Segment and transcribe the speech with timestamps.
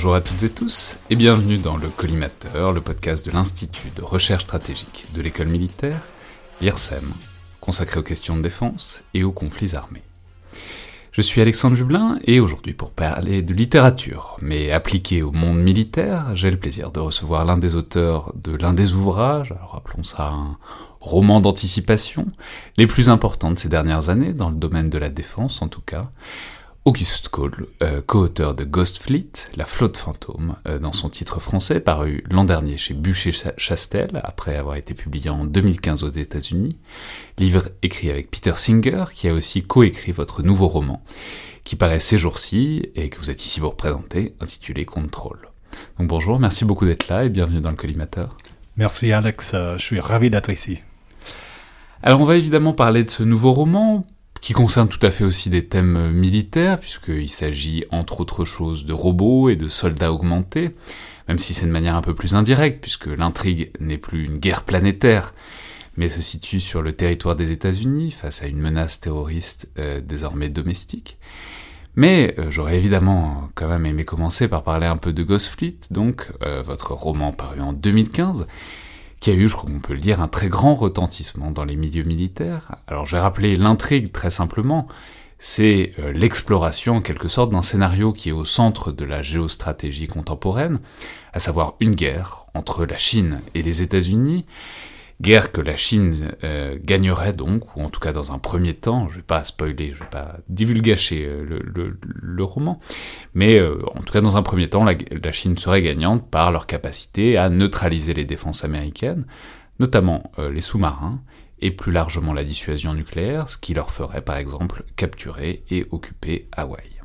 [0.00, 4.00] Bonjour à toutes et tous et bienvenue dans le Collimateur, le podcast de l'Institut de
[4.00, 6.00] recherche stratégique de l'école militaire,
[6.62, 7.04] l'IRSEM,
[7.60, 10.02] consacré aux questions de défense et aux conflits armés.
[11.12, 16.34] Je suis Alexandre Jublin et aujourd'hui pour parler de littérature, mais appliquée au monde militaire,
[16.34, 20.28] j'ai le plaisir de recevoir l'un des auteurs de l'un des ouvrages, alors appelons ça
[20.28, 20.56] un
[21.00, 22.26] roman d'anticipation,
[22.78, 25.82] les plus importants de ces dernières années, dans le domaine de la défense en tout
[25.82, 26.10] cas,
[26.90, 31.78] Auguste Cole, euh, co-auteur de Ghost Fleet, La flotte fantôme, euh, dans son titre français,
[31.78, 36.76] paru l'an dernier chez Bûcher-Chastel, après avoir été publié en 2015 aux États-Unis.
[37.38, 41.04] Livre écrit avec Peter Singer, qui a aussi co-écrit votre nouveau roman,
[41.62, 45.38] qui paraît ces jours-ci et que vous êtes ici pour présenter, intitulé Control.
[45.96, 48.36] Donc bonjour, merci beaucoup d'être là et bienvenue dans le collimateur.
[48.76, 50.80] Merci Alex, euh, je suis ravi d'être ici.
[52.02, 54.08] Alors on va évidemment parler de ce nouveau roman,
[54.40, 58.92] qui concerne tout à fait aussi des thèmes militaires, puisqu'il s'agit entre autres choses de
[58.92, 60.70] robots et de soldats augmentés,
[61.28, 64.64] même si c'est de manière un peu plus indirecte, puisque l'intrigue n'est plus une guerre
[64.64, 65.32] planétaire,
[65.96, 70.48] mais se situe sur le territoire des États-Unis face à une menace terroriste euh, désormais
[70.48, 71.18] domestique.
[71.96, 75.76] Mais euh, j'aurais évidemment quand même aimé commencer par parler un peu de Ghost Fleet,
[75.90, 78.46] donc euh, votre roman paru en 2015,
[79.20, 81.76] qui a eu, je crois qu'on peut le dire, un très grand retentissement dans les
[81.76, 82.76] milieux militaires.
[82.86, 84.88] Alors je vais rappeler l'intrigue très simplement,
[85.38, 90.06] c'est euh, l'exploration en quelque sorte d'un scénario qui est au centre de la géostratégie
[90.06, 90.80] contemporaine,
[91.32, 94.44] à savoir une guerre entre la Chine et les États-Unis,
[95.20, 99.06] Guerre que la Chine euh, gagnerait donc, ou en tout cas dans un premier temps,
[99.08, 102.78] je vais pas spoiler, je vais pas divulgacher euh, le, roman,
[103.34, 106.52] mais euh, en tout cas dans un premier temps, la, la, Chine serait gagnante par
[106.52, 109.26] leur capacité à neutraliser les défenses américaines,
[109.78, 111.22] notamment les sous-marins,
[111.60, 116.48] et plus largement la dissuasion nucléaire, ce qui leur ferait par exemple capturer et occuper
[116.52, 117.00] Hawaï.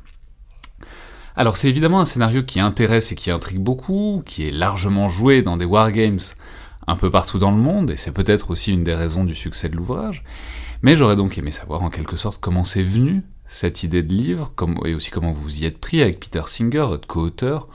[1.36, 5.42] Alors c'est évidemment un scénario qui intéresse et qui intrigue beaucoup, qui est largement joué
[5.42, 6.18] dans des wargames
[6.86, 9.68] un peu partout dans le monde, et c'est peut-être aussi une des raisons du succès
[9.68, 10.22] de l'ouvrage.
[10.82, 14.52] Mais j'aurais donc aimé savoir en quelque sorte comment c'est venu cette idée de livre,
[14.84, 17.68] et aussi comment vous y êtes pris avec Peter Singer, votre co-auteur,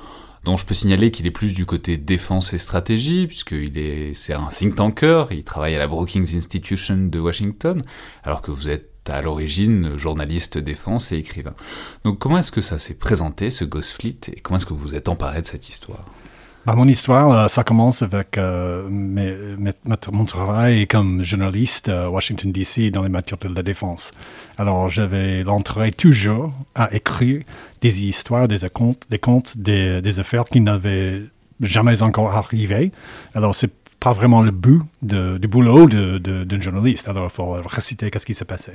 [0.44, 4.34] dont je peux signaler qu'il est plus du côté défense et stratégie, puisqu'il est, c'est
[4.34, 7.82] un think tanker, il travaille à la Brookings Institution de Washington,
[8.24, 11.54] alors que vous êtes à l'origine journaliste défense et écrivain.
[12.04, 14.88] Donc comment est-ce que ça s'est présenté, ce Ghost Fleet, et comment est-ce que vous
[14.88, 16.06] vous êtes emparé de cette histoire?
[16.66, 22.92] Bah, mon histoire, euh, ça commence avec euh, mon travail comme journaliste à Washington, D.C.
[22.92, 24.12] dans les matières de la défense.
[24.58, 27.42] Alors, j'avais l'entrée toujours à écrire
[27.82, 31.24] des histoires, des contes, des, contes, des, affaires qui n'avaient
[31.62, 32.92] jamais encore arrivé.
[33.34, 37.08] Alors, c'est pas vraiment le but du boulot d'un journaliste.
[37.08, 38.74] Alors, il faut réciter qu'est-ce qui s'est passé.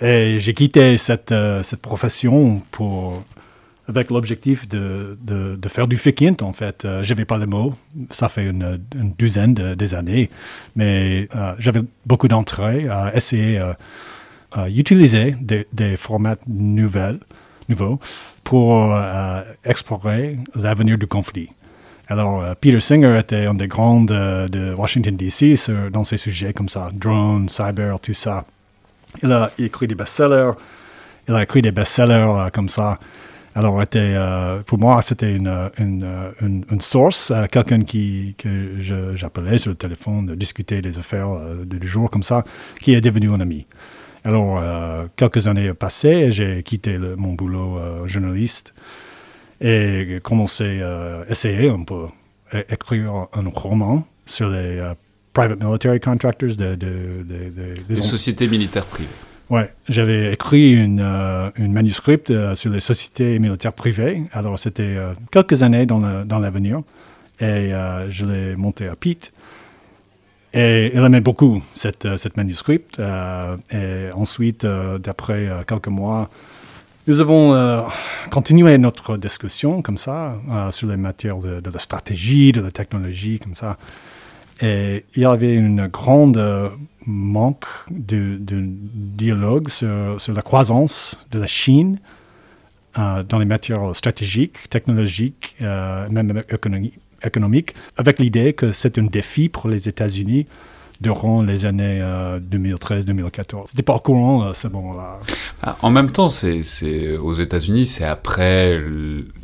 [0.00, 3.22] Et j'ai quitté cette, euh, cette profession pour
[3.88, 6.84] avec l'objectif de, de, faire du fiction, en fait.
[6.84, 7.74] Euh, je n'avais pas le mot,
[8.10, 8.80] ça fait une,
[9.18, 10.30] douzaine de, des années,
[10.74, 13.62] mais euh, j'avais beaucoup d'entrées à essayer
[14.68, 17.18] d'utiliser euh, des, des, formats nouvelles,
[17.68, 17.98] nouveaux
[18.42, 18.94] pour
[19.64, 21.48] explorer l'avenir du conflit.
[22.08, 25.54] Alors, Peter Singer était un des grands de Washington, D.C.
[25.90, 28.44] dans ces sujets comme ça, drones, cyber, tout ça.
[29.22, 30.52] Il a écrit des best-sellers,
[31.26, 32.98] il a écrit des best-sellers comme ça.
[33.56, 38.80] Alors, était, euh, pour moi, c'était une, une, une, source, euh, quelqu'un qui, que
[39.14, 42.42] j'appelais sur le téléphone, discuter des affaires euh, du jour comme ça,
[42.80, 43.66] qui est devenu un ami.
[44.24, 44.58] Alors,
[45.16, 48.72] quelques années passées, j'ai quitté mon boulot journaliste
[49.60, 52.06] et commencé à essayer un peu
[52.70, 54.82] écrire un roman sur les
[55.34, 59.10] private military contractors, de, des sociétés militaires privées.
[59.50, 64.22] Ouais, j'avais écrit une, euh, euh, sur les sociétés militaires privées.
[64.32, 66.80] Alors, c'était euh, quelques années dans l'avenir.
[67.40, 67.72] et
[68.08, 69.32] je l'ai monté à Pete.
[70.54, 72.80] Et il aimait beaucoup cette, cette manuscrit.
[73.70, 76.30] et ensuite, d'après quelques mois,
[77.06, 77.84] nous avons
[78.30, 80.36] continué notre discussion comme ça,
[80.70, 83.76] sur les matières de, de, la stratégie, de la technologie, comme ça.
[84.60, 86.68] Et il y avait une grande euh,
[87.06, 89.88] manque de, dialogue sur,
[90.34, 91.98] la croissance de la Chine
[92.98, 96.42] euh, dans les matières stratégiques, technologiques, euh, même
[97.22, 100.46] économiques, avec l'idée que c'est un défi pour les États-Unis
[101.04, 102.00] durant les années
[102.50, 103.66] 2013-2014.
[103.68, 105.18] C'était pas courant à ce moment-là.
[105.62, 108.80] Ah, en même temps, c'est aux États-Unis, c'est après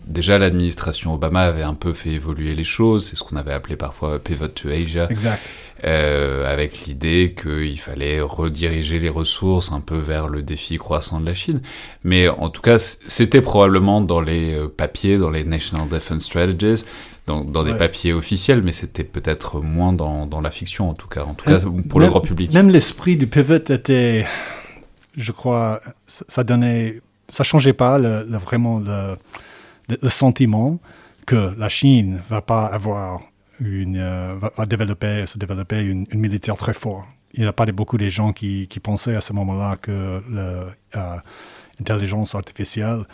[0.07, 3.77] déjà l'administration Obama avait un peu fait évoluer les choses, c'est ce qu'on avait appelé
[3.77, 5.07] parfois pivot to Asia.
[5.11, 5.41] Exact.
[5.85, 11.27] Euh, avec l'idée qu'il fallait rediriger les ressources un peu vers le défi croissant de
[11.27, 11.63] la Chine.
[12.05, 16.85] Mais en tout cas, c'était probablement dans les euh, papiers, dans les National Defense Strategies,
[17.31, 21.25] dans, des papiers officiels, mais c'était peut-être moins dans, dans, la fiction, en tout cas,
[21.25, 22.53] en tout cas pour le grand public.
[22.53, 24.27] Même l'esprit du pivot était,
[25.17, 29.17] je crois, ça donnait, ça changeait pas le, vraiment le
[30.03, 30.79] le, sentiment
[31.27, 33.21] que la Chine va pas avoir
[33.61, 37.07] une, euh, va, développer, se développer une, militaire très forte.
[37.35, 40.23] Il n'y a pas beaucoup de gens qui, qui pensaient à ce moment-là que
[41.79, 43.05] l'intelligence euh, artificielle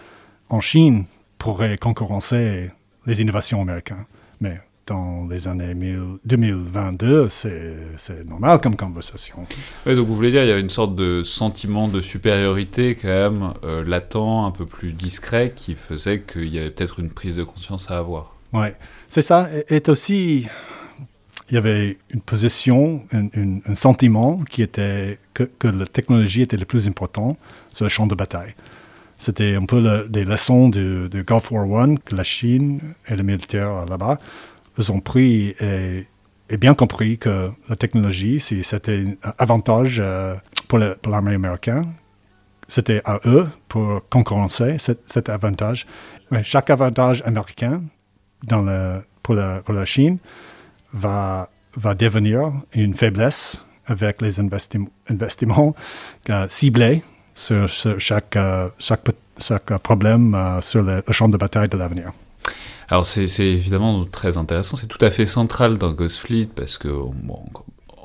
[0.49, 1.05] en Chine
[1.39, 2.71] pourrait concurrencer
[3.07, 4.05] les innovations américaines.
[4.41, 5.75] Mais dans les années
[6.25, 9.39] 2022, c'est normal comme conversation.
[9.85, 13.09] Oui, donc vous voulez dire il y a une sorte de sentiment de supériorité quand
[13.09, 17.37] même euh, latent, un peu plus discret, qui faisait qu'il y avait peut-être une prise
[17.37, 18.37] de conscience à avoir.
[18.53, 18.69] Oui,
[19.09, 19.49] c'est ça.
[19.69, 20.47] Et, aussi,
[21.51, 26.87] il y avait une position, un, sentiment qui était que, la technologie était le plus
[26.87, 27.37] important
[27.73, 28.55] sur le champ de bataille.
[29.19, 33.87] C'était un peu des leçons de, Gulf War I que la Chine et les militaires
[33.87, 34.19] là-bas
[34.91, 36.07] ont pris et,
[36.59, 40.35] bien compris que la technologie, si c'était un avantage euh,
[40.69, 41.87] pour l'armée américaine,
[42.69, 45.87] c'était à eux pour concurrencer cet, avantage.
[46.31, 47.83] Mais chaque avantage américain
[48.45, 50.19] dans le, pour, la, pour la Chine
[50.93, 55.75] va, va devenir une faiblesse avec les investissements
[56.31, 57.03] euh, ciblés
[57.37, 62.13] sur, chaque, euh, chaque, problème sur le champ de bataille de l'avenir.
[62.89, 66.89] Alors c'est évidemment très intéressant, c'est tout à fait central dans Ghost Fleet parce que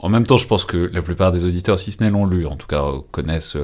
[0.01, 2.45] en même temps je pense que la plupart des auditeurs, si ce n'est l'ont lu,
[2.45, 3.57] en tout cas connaissent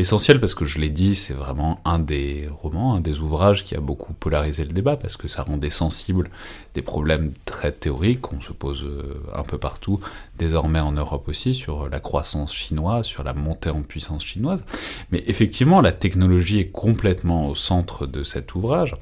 [0.00, 3.74] l'essentiel parce que je l'ai dit, c'est vraiment un des romans, un des ouvrages qui
[3.76, 6.30] a beaucoup polarisé le débat parce que ça rendait sensible
[6.74, 10.00] des problèmes très théoriques qu'on se pose euh, un peu partout,
[10.38, 14.64] désormais en Europe aussi, sur la croissance chinoise, sur la montée en puissance chinoise.
[15.12, 18.96] Mais effectivement, la technologie est complètement au centre de cet ouvrage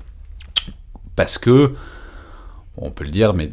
[1.15, 1.77] parce que,
[2.77, 3.51] on peut le dire, mais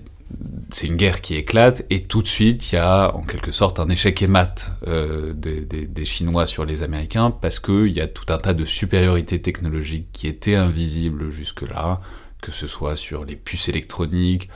[0.72, 3.80] c'est une guerre qui éclate et tout de suite il y a en quelque sorte
[3.80, 4.56] un échec émat
[4.88, 9.42] euh, des, Chinois sur les Américains parce qu'il y a tout un tas de supériorités
[9.42, 12.02] technologiques qui étaient invisibles jusque-là,
[12.42, 14.50] que ce soit sur les puces électroniques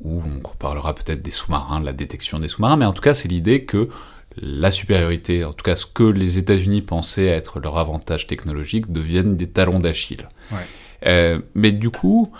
[0.00, 3.28] ou on reparlera peut-être des sous-marins, la détection des sous-marins, mais en tout cas c'est
[3.28, 3.88] l'idée que
[4.36, 9.36] la supériorité, en tout cas ce que les États-Unis pensaient être leur avantage technologique, deviennent
[9.36, 10.28] des talons d'Achille.
[11.06, 12.32] Euh, mais du coup,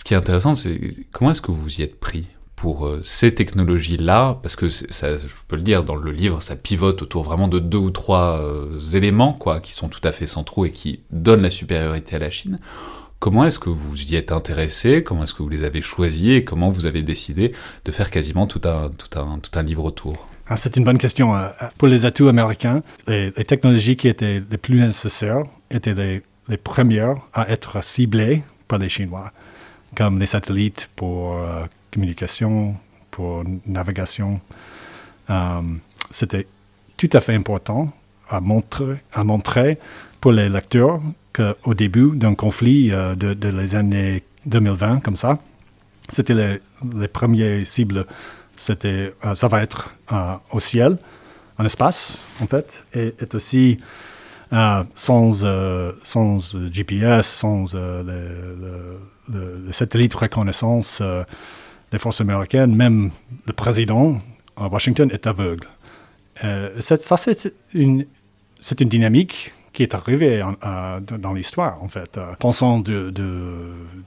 [0.00, 0.80] ce qui est intéressant, c'est
[1.12, 2.26] comment est-ce que vous y êtes pris
[2.56, 4.86] pour euh, ces technologies-là, parce que je
[5.46, 8.80] peux le dire dans le livre, ça pivote autour vraiment de deux ou trois euh,
[8.94, 12.30] éléments, quoi, qui sont tout à fait centraux et qui donnent la supériorité à la
[12.30, 12.60] Chine.
[13.18, 16.30] Comment est-ce que vous y êtes intéressé Comment est-ce que vous les avez choisis?
[16.30, 17.52] Et comment vous avez décidé
[17.84, 20.30] de faire quasiment tout un, tout un, tout un livre autour?
[20.48, 21.34] Ah, C'est une bonne question.
[21.76, 27.16] Pour les atouts américains, les, les, technologies qui étaient les plus nécessaires étaient les premières
[27.34, 29.32] à être ciblées par les Chinois,
[29.96, 32.76] comme les satellites pour euh, communication,
[33.10, 34.40] pour navigation.
[35.28, 35.60] Euh,
[36.10, 36.46] c'était
[36.96, 37.92] tout à fait important
[38.28, 39.78] à montrer,
[40.20, 41.00] pour les lecteurs
[41.32, 45.38] qu'au début d'un conflit euh, de, les années 2020, comme ça,
[46.08, 46.60] c'était les,
[46.96, 48.06] les premières cibles.
[48.56, 49.88] C'était, ça va être
[50.52, 50.98] au ciel,
[51.58, 53.80] en espace, en fait, et aussi
[54.52, 61.00] euh, sans, euh, sans GPS, sans euh, le, le, le, satellite reconnaissance
[61.92, 63.10] des forces américaines, même
[63.46, 64.20] le président
[64.56, 65.68] à Washington est aveugle.
[66.80, 68.06] ça, c'est une,
[68.80, 70.42] une dynamique qui est arrivé
[71.18, 72.18] dans l'histoire, en fait.
[72.40, 73.10] pensons de,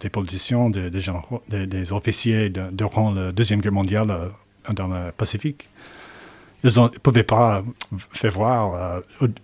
[0.01, 4.31] des politiciens, des, officiers durant la Deuxième Guerre mondiale
[4.73, 5.69] dans le Pacifique
[6.63, 7.63] ils ne pouvaient pas
[8.11, 9.01] faire voir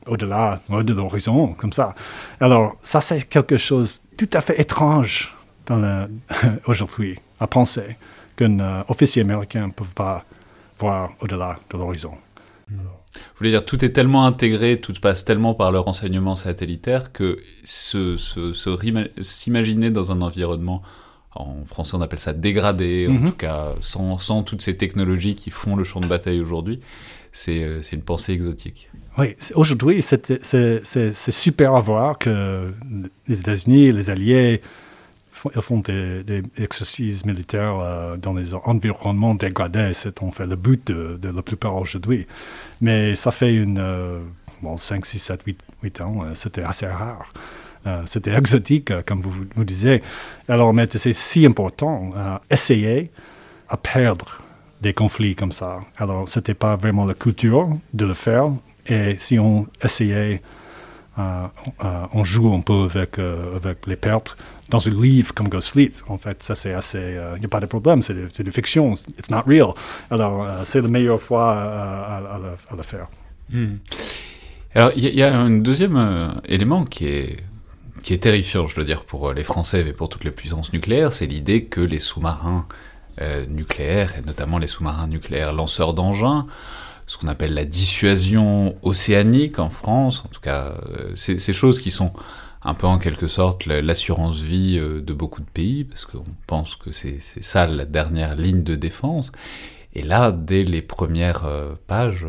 [0.08, 1.94] au-delà de l'horizon, comme ça.
[2.40, 5.36] Alors, ça, c'est quelque chose tout à fait étrange
[6.66, 7.98] aujourd'hui, à penser
[8.36, 10.26] qu'un euh, officier américain ne peut pas
[10.80, 12.14] voir au-delà de l'horizon.
[12.70, 12.78] Vous
[13.38, 19.90] voulez dire, tout est tellement intégré, tout passe tellement par le renseignement satellitaire que s'imaginer
[19.90, 20.84] dans un environnement,
[21.40, 23.26] en français on appelle ça dégradé, en mhm.
[23.30, 26.80] tout cas sans, sans, toutes ces technologies qui font le champ de bataille aujourd'hui,
[27.32, 28.90] c'est euh, une pensée exotique.
[29.18, 32.74] Oui, aujourd'hui c'est super à voir que
[33.28, 34.62] les États-Unis, les Alliés,
[35.56, 39.92] ils font des, exercices militaires euh, dans les environnements dégradés.
[39.94, 42.28] C'est en fait le but de, la plupart aujourd'hui.
[42.82, 44.20] Mais ça fait une, euh,
[44.62, 47.32] bon, 5, 6, 7, 8, 8 ans, euh, c'était assez rare.
[48.06, 50.04] C'était exotique, comme vous, vous disiez.
[50.48, 52.10] Alors, mais c'est si important,
[52.50, 53.10] essayer
[53.68, 54.40] à perdre
[54.82, 55.80] des conflits comme ça.
[55.98, 58.52] Alors, ce n'était pas vraiment la culture de le faire.
[58.86, 60.42] Et si on essayait
[62.14, 64.38] on joue un peu avec, euh, avec les pertes.
[64.70, 67.00] Dans un livre comme Ghost Fleet, en fait, ça c'est assez.
[67.00, 69.74] Il euh, n'y a pas de problème, c'est de, de, fiction, it's not real.
[70.12, 72.40] Alors, euh, c'est la meilleure fois à,
[72.76, 73.08] le, faire.
[73.50, 73.78] Hmm.
[74.76, 77.38] Alors, il y, a un deuxième élément qui est,
[78.04, 81.14] qui est terrifiant, je veux dire, pour les Français et pour toutes les puissances nucléaires,
[81.14, 82.68] c'est l'idée que les sous-marins
[83.50, 86.46] nucléaires, et notamment les sous-marins nucléaires lanceurs d'engins,
[87.10, 91.90] ce qu'on appelle la dissuasion océanique en France, en tout cas, euh, ces choses qui
[91.90, 92.14] sont
[92.62, 96.76] un peu en quelque sorte l'assurance vie euh, de beaucoup de pays, parce qu'on pense
[96.76, 99.32] que c'est ça la dernière ligne de défense.
[99.94, 102.28] Et là, dès les premières euh, pages,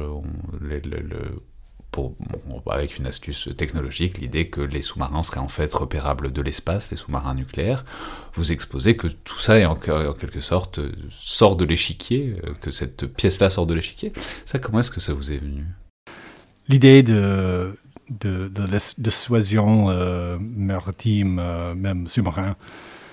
[2.71, 6.97] avec une astuce technologique, l'idée que les sous-marins seraient en fait repérables de l'espace, les
[6.97, 7.85] sous-marins nucléaires,
[8.35, 12.71] vous exposez que tout ça est en, quelque sorte euh, sort de l'échiquier, euh, que
[12.71, 14.13] cette pièce-là sort de l'échiquier.
[14.45, 15.65] Ça, comment est-ce que ça vous est venu?
[16.69, 17.77] L'idée de,
[18.09, 18.67] de, de
[18.99, 21.43] dissuasion euh, maritime,
[21.75, 22.57] même sous-marin,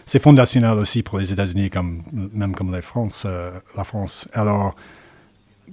[0.06, 3.26] c'est fondationnel aussi pour les États-Unis, comme, même comme la France.
[3.26, 4.28] la France.
[4.32, 4.74] Alors,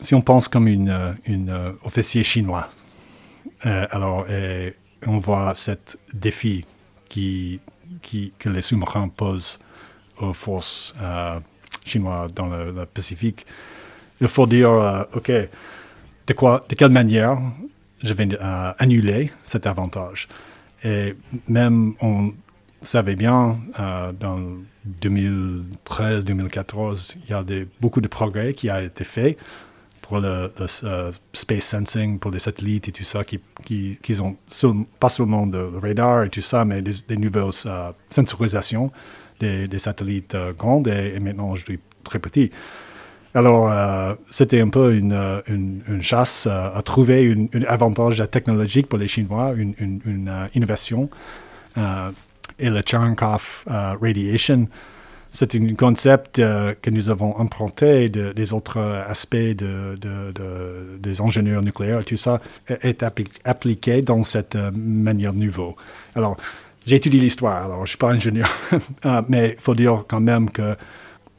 [0.00, 2.68] si on pense comme une, une officier chinois,
[3.66, 4.26] euh, alors,
[5.06, 6.64] on voit cet défi
[7.09, 7.61] qui,
[8.38, 9.59] que les sous-marins posent
[10.18, 11.38] aux forces euh,
[11.85, 13.47] chinoises dans le, Pacifique.
[14.21, 15.49] Il faut dire, euh, OK, de,
[16.35, 17.38] quoi, de quelle manière
[18.02, 18.28] je vais
[18.78, 20.28] annuler cet avantage?
[20.83, 21.16] Et
[21.49, 22.33] même on
[22.83, 24.38] savait bien, dans
[25.00, 27.42] 2013-2014, il y a
[27.80, 29.38] beaucoup de progrès qui ont été faits
[30.04, 30.52] pour le,
[30.84, 34.37] euh, space sensing, pour les satellites et tout ça, qui, qui, qui ont
[35.00, 38.92] pas seulement le radar et tout ça, mais des, nouvelles euh, sensorisations
[39.40, 42.50] des, satellites euh, grands et, maintenant je dis très petits.
[43.32, 43.68] Alors,
[44.30, 49.75] c'était un peu une, une, chasse à trouver un avantage technologique pour les Chinois, une,
[49.80, 51.11] une innovation.
[51.76, 54.68] et le Cherenkov Radiation,
[55.35, 59.99] c'est un concept euh, que nous avons emprunté des autres aspects de,
[60.99, 63.05] des ingénieurs nucléaires, tout ça est
[63.45, 65.75] appliqué dans cette euh, manière nouvelle.
[66.14, 66.37] Alors,
[66.87, 68.49] j'ai étudié l'histoire, alors je ne suis pas ingénieur,
[69.07, 70.76] euh, mais il faut dire quand même que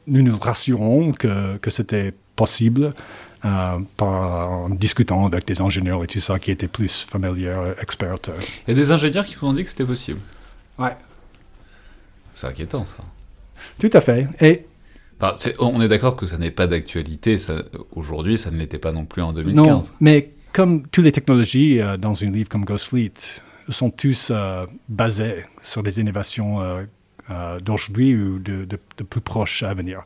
[0.06, 2.92] nous nous rassurons que, que c'était possible
[3.96, 8.16] par, en discutant avec des ingénieurs et tout ça qui étaient plus familiers, experts.
[8.66, 10.20] Il y a des ingénieurs qui vous ont dit que c'était possible?
[10.78, 10.96] Ouais.
[12.34, 13.04] C'est inquiétant ça.
[13.78, 14.28] Tout à fait.
[14.40, 14.66] Et
[15.58, 17.36] on est d'accord que ça n'est pas d'actualité.
[17.92, 19.66] Aujourd'hui, ça ne l'était pas non plus en 2015.
[19.66, 23.12] Non, mais comme toutes les technologies euh, dans un livre comme Ghost Fleet
[23.68, 29.74] sont tous euh, basées sur des innovations euh, d'aujourd'hui ou de, de, plus proches à
[29.74, 30.04] venir.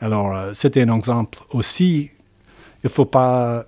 [0.00, 2.10] Alors, c'était un exemple aussi.
[2.84, 3.66] Il faut pas.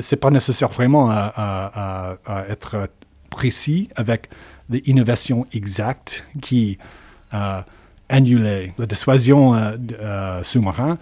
[0.00, 2.88] c'est pas nécessaire vraiment à, à, être
[3.30, 4.28] précis avec
[4.68, 6.78] des innovations exactes qui
[8.10, 10.98] annuler la dissuasion euh, euh, sous-marin.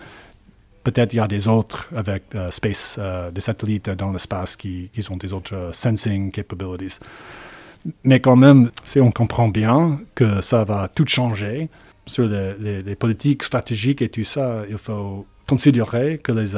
[0.84, 3.00] Peut-être il y a des autres avec euh, space,
[3.32, 7.00] des satellites dans l'espace qui, qui ont des autres sensing capabilities.
[8.04, 11.68] Mais quand même, si on comprend bien que ça va tout changer
[12.06, 16.48] sur les, politiques stratégiques et tout ça, il faut considérer que les,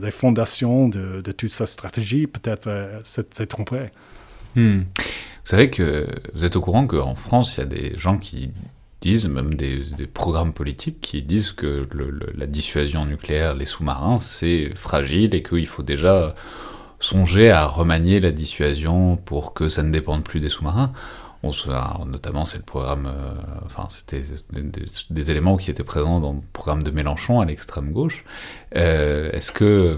[0.00, 2.68] les fondations de, de, toute cette stratégie peut-être
[3.02, 3.88] s'est trompées.
[4.54, 4.80] Hmm.
[4.80, 8.52] Vous savez que vous êtes au courant qu'en France, il y a des gens qui
[9.00, 11.86] disent, même des, programmes politiques qui disent que
[12.36, 16.34] la dissuasion nucléaire, les sous-marins, c'est fragile et qu'il faut déjà
[17.00, 20.92] songé à remanier la dissuasion pour que ça ne dépende plus des sous-marins.
[22.06, 23.32] Notamment, c'est le programme, euh,
[23.64, 24.22] enfin, c'était
[25.10, 28.24] des, éléments qui étaient présents dans le programme de Mélenchon à l'extrême gauche.
[28.76, 29.96] Euh, est-ce que,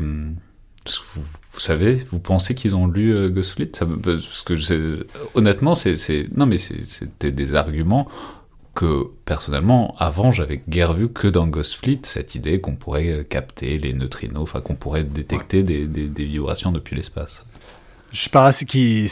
[1.15, 8.07] vous, savez, vous pensez qu'ils ont lu que honnêtement, c'est, non, mais c'était des arguments
[8.81, 13.79] que personnellement, avant, j'avais guère vu que dans Ghost Fleet cette idée qu'on pourrait capter
[13.79, 17.45] les neutrinos, enfin qu'on pourrait détecter des, vibrations depuis l'espace.
[18.11, 18.65] Je sais pas si,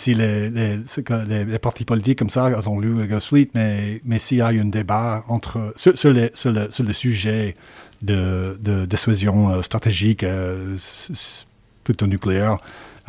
[0.06, 4.40] les, les, les, partis politiques comme ça ont lu Ghost Fleet, mais, mais s'il y
[4.40, 7.54] a eu un débat entre, sur, sur, sur, le, sur le, sujet
[8.00, 10.78] de, de dissuasion euh, stratégique, euh,
[11.84, 12.56] plutôt nucléaire,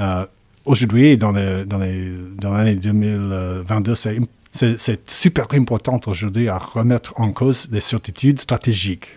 [0.02, 0.26] euh,
[0.66, 4.20] aujourd'hui, dans l'année dans dans 2022, c'est
[4.52, 9.10] c'est super important aujourd'hui à remettre en cause les certitudes stratégiques.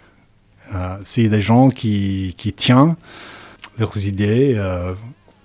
[0.75, 2.97] Euh, c'est des gens qui, qui tiennent
[3.79, 4.95] leurs idées euh,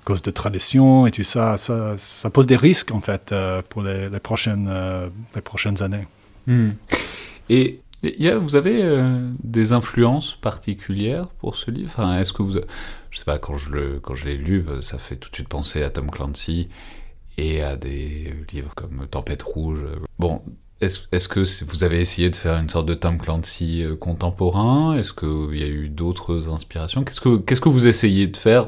[0.04, 4.10] cause de tradition et tout ça, ça, pose des risques en fait euh, pour les,
[4.20, 4.70] prochaines,
[5.36, 6.08] les prochaines années.
[6.48, 6.72] Hmm.
[7.50, 8.84] Et y a, vous avez
[9.44, 11.90] des influences particulières pour ce livre?
[11.94, 12.60] Enfin, Est-ce que vous,
[13.10, 15.50] je sais pas, quand je le, quand je l'ai lu, ça fait tout de suite
[15.50, 16.70] penser à Tom Clancy
[17.38, 19.80] et à des livres comme Tempête Rouge.
[20.20, 20.42] Bon,
[20.80, 24.96] est-ce que vous avez essayé de faire une sorte de Tom Clancy euh, contemporain?
[24.96, 27.04] Est-ce qu'il y a eu d'autres inspirations?
[27.04, 28.68] Qu'est-ce que vous essayez de faire,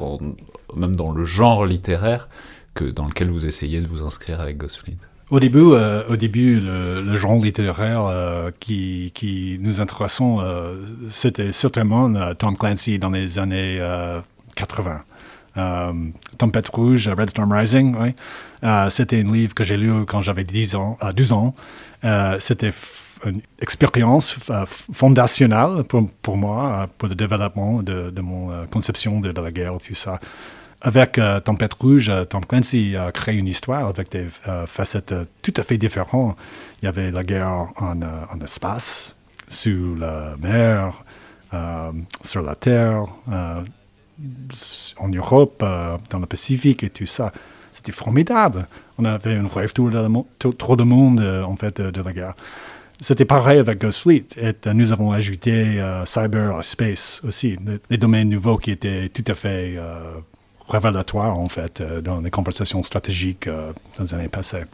[0.74, 2.28] même dans le genre littéraire,
[2.74, 4.96] que, dans lequel vous essayez de vous inscrire avec Ghostfleet
[5.30, 10.44] au début, euh, au début, le, genre littéraire euh, qui, qui nous intéressons,
[11.08, 13.80] c'était certainement Tom Clancy dans les années
[14.56, 15.04] 80.
[15.54, 18.14] Tempête Rouge, Red Storm Rising.
[18.62, 21.54] Euh, c'était un livre que j'ai lu quand j'avais 10 ans, 12 euh, ans.
[22.04, 22.72] Euh, c'était
[23.24, 24.38] une expérience
[24.92, 25.84] fondationnelle
[26.22, 30.18] pour, moi, pour le développement de, de mon conception de, la guerre, tout ça.
[30.80, 34.26] Avec Tempête Rouge, Tom Clancy a créé une histoire avec des
[34.66, 36.34] facettes tout à fait différentes.
[36.80, 39.14] Il y avait la guerre en, en espace,
[39.48, 40.94] sous la mer,
[42.24, 43.04] sur la terre,
[44.98, 45.64] en Europe,
[46.10, 47.32] dans le Pacifique et tout ça.
[47.72, 48.66] C'était formidable.
[48.98, 52.34] On avait un rêve tout le, trop de monde, euh, en fait, de, la guerre.
[53.00, 54.26] C'était pareil avec Ghost Fleet.
[54.36, 57.56] Et euh, nous avons ajouté euh, cyber space aussi,
[57.88, 59.78] des domaines nouveaux qui étaient tout à fait
[60.68, 64.64] révélatoires, en fait, dans les conversations stratégiques dans les années passées.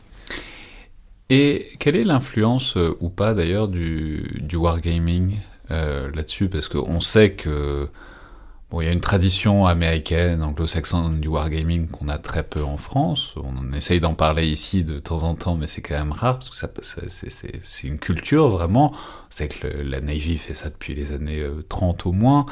[1.29, 5.39] Et quelle est l'influence ou pas d'ailleurs du, du wargaming
[5.71, 6.49] là-dessus?
[6.49, 7.89] Parce qu'on sait que
[8.77, 12.77] Bon, il y a une tradition américaine, anglo-saxonne du wargaming qu'on a très peu en
[12.77, 13.35] France.
[13.37, 16.51] On essaye d'en parler ici de temps en temps, mais c'est quand même rare parce
[16.51, 16.67] que
[17.09, 18.93] c'est une culture vraiment.
[19.31, 22.45] C'est que la Navy fait ça depuis les années 30 euh, au moins.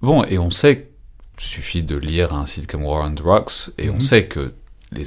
[0.00, 0.88] Bon, et on sait,
[1.38, 4.00] il suffit de lire un site comme War on Rocks, et on mhm.
[4.00, 4.54] sait que
[4.92, 5.04] les,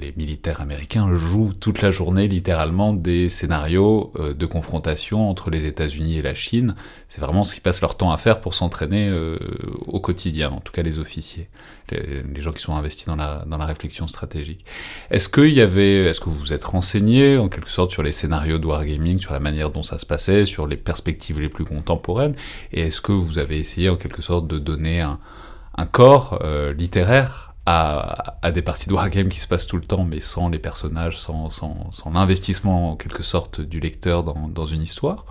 [0.00, 5.66] les, militaires américains jouent toute la journée littéralement des scénarios euh, de confrontation entre les
[5.66, 6.74] États-Unis et la Chine.
[7.08, 9.36] C'est vraiment ce qu'ils passent leur temps à faire pour s'entraîner euh,
[9.86, 11.50] au quotidien, en tout cas les officiers,
[11.90, 14.64] les, gens qui sont investis dans la, réflexion stratégique.
[15.10, 18.12] Est-ce qu'il y avait, est-ce que vous vous êtes renseigné en quelque sorte sur les
[18.12, 21.66] scénarios de wargaming, sur la manière dont ça se passait, sur les perspectives les plus
[21.66, 22.34] contemporaines,
[22.72, 25.18] et est-ce que vous avez essayé en quelque sorte de donner un,
[25.76, 30.04] un corps euh, littéraire à, des parties de wargame qui se passent tout le temps,
[30.04, 31.50] mais sans les personnages, sans,
[32.12, 35.24] l'investissement en quelque sorte du lecteur dans, une histoire?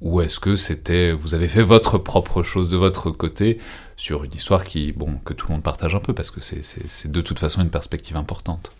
[0.00, 3.58] Ou est-ce que c'était, vous avez fait votre propre chose de votre côté
[3.96, 7.10] sur une histoire qui, bon, que tout le monde partage un peu, parce que c'est
[7.10, 8.70] de toute façon une perspective importante?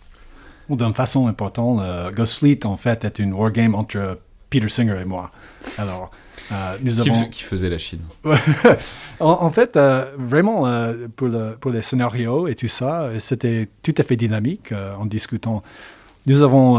[0.69, 5.31] D'une façon importante, euh, Ghostfleet en fait est une wargame entre Peter Singer et moi.
[5.77, 6.11] Alors,
[6.51, 6.77] euh,
[7.31, 8.01] qui, faisait la Chine.
[9.19, 13.93] en, fait, euh, vraiment, euh, pour, le, pour, les scénarios et tout ça, c'était tout
[13.97, 15.63] à fait dynamique en discutant.
[16.25, 16.77] Nous avons,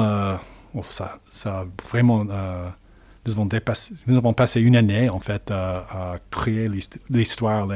[0.74, 6.16] oh, ça, ça vraiment, nous avons, dépassé, nous avons passé une année, en fait, à
[6.30, 6.68] créer
[7.08, 7.68] l'histoire,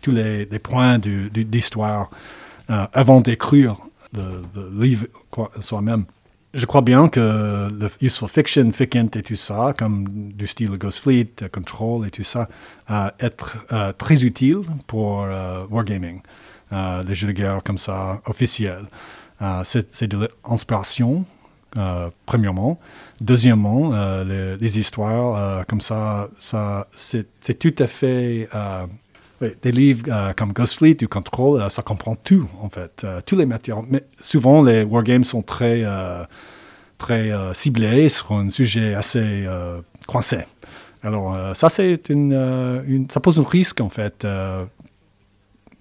[0.00, 2.10] tous les, les, points d'histoire
[2.68, 3.76] avant d'écrire
[4.14, 5.06] le, le livre
[5.60, 6.04] soi-même
[6.54, 10.98] je crois bien que le useful fiction, Ficant et tout ça, comme du style Ghost
[11.00, 12.48] Fleet, Control et tout ça,
[12.90, 16.20] euh, être euh, très utile pour euh, wargaming,
[16.72, 18.84] euh, les jeux de guerre comme ça, officiels.
[19.64, 21.24] c'est de l'inspiration,
[22.26, 22.78] premièrement.
[23.20, 28.48] Deuxièmement, les, les, histoires comme ça, ça c'est tout à fait
[29.62, 33.20] des livres euh, comme Ghost Fleet ou Control, euh, ça comprend tout, en fait, euh,
[33.24, 33.82] tous les matières.
[33.88, 35.84] Mais souvent, les wargames sont très,
[36.98, 39.46] très ciblés sur un sujet assez
[40.06, 40.38] coincé.
[41.02, 41.68] Alors, ça,
[43.22, 44.26] pose un risque, en fait,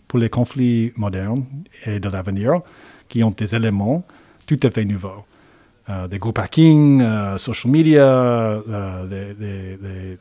[0.08, 1.46] pour les conflits modernes
[1.86, 2.62] et de l'avenir
[3.08, 4.04] qui ont des éléments
[4.48, 5.26] tout à fait nouveaux.
[5.90, 10.18] Euh, des groupes hacking, euh, social media, euh, les,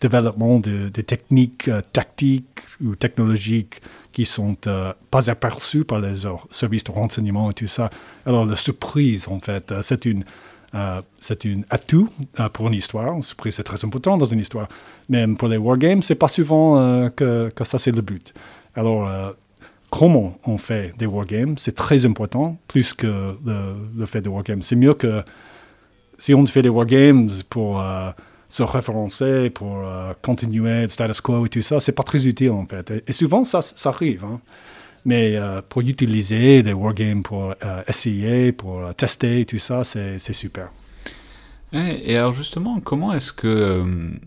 [0.00, 3.80] développements de, techniques tactiques ou technologiques
[4.12, 4.56] qui sont
[5.10, 7.90] pas aperçus par les services de renseignement et tout ça.
[8.26, 10.24] Alors la surprise, en fait, c'est une
[11.18, 12.08] c'est un atout
[12.52, 13.14] pour une histoire.
[13.14, 14.68] Une surprise, c'est très important dans une histoire.
[15.08, 18.32] Même pour les wargames, c'est pas souvent que, que, ça, c'est le but.
[18.76, 19.34] Alors,
[19.90, 24.62] comment on fait des wargames, c'est très important, plus que le, fait des wargames.
[24.62, 25.22] C'est mieux que
[26.18, 28.10] si on fait des wargames pour euh,
[28.50, 32.50] se référencer, pour euh, continuer le status quo et tout ça, c'est pas très utile
[32.50, 32.92] en fait.
[33.06, 34.24] Et, souvent, ça, arrive.
[34.24, 34.40] Hein.
[35.04, 37.54] Mais euh, pour utiliser des wargames, pour
[37.88, 40.68] essayer, pour tester et tout ça, c'est super.
[41.72, 43.84] Et alors justement, comment est-ce que euh,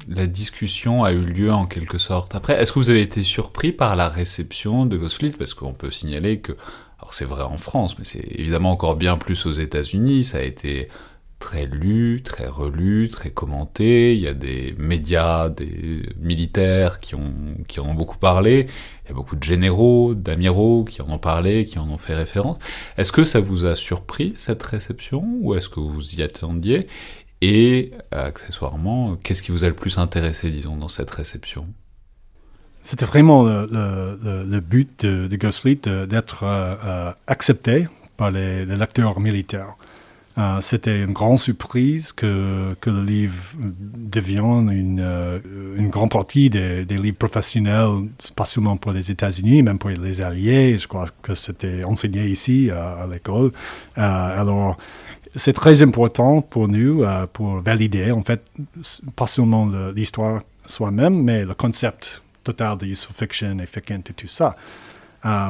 [0.08, 2.36] la discussion a eu lieu en quelque sorte?
[2.36, 5.92] Après, est-ce que vous avez été surpris par la réception de Ghostfleet Parce qu'on peut
[5.92, 6.54] signaler que,
[7.00, 10.42] alors c'est vrai en France, mais c'est évidemment encore bien plus aux États-Unis, ça a
[10.42, 10.88] été
[11.44, 14.16] très lu, très relu, très commenté.
[14.16, 17.34] Il y a des médias, des militaires qui, ont,
[17.78, 18.68] en ont beaucoup parlé.
[19.04, 22.16] Il y a beaucoup de généraux, d'amiraux qui en ont parlé, qui en ont fait
[22.16, 22.60] référence.
[22.98, 26.88] Est-ce que ça vous a surpris cette réception ou est-ce que vous y attendiez?
[27.42, 31.68] Et accessoirement, qu'est-ce qui vous a le plus intéressé, disons, dans cette réception?
[32.84, 39.76] C'était vraiment le, but de, de Ghostfleet d'être euh, euh, accepté par les, lecteurs militaires.
[40.38, 45.42] Euh, c'était une grande surprise que, le livre devienne une,
[45.78, 50.78] une grande partie des, livres professionnels, pas seulement pour les États-Unis, même pour les Alliés.
[50.78, 53.52] Je crois que c'était enseigné ici à, l'école.
[53.96, 54.78] alors,
[55.36, 58.44] c'est très important pour nous, euh, pour valider, en fait,
[59.16, 64.28] pas seulement l'histoire soi-même, mais le concept total de useful fiction et fiction et tout
[64.28, 64.56] ça.
[65.26, 65.50] Euh,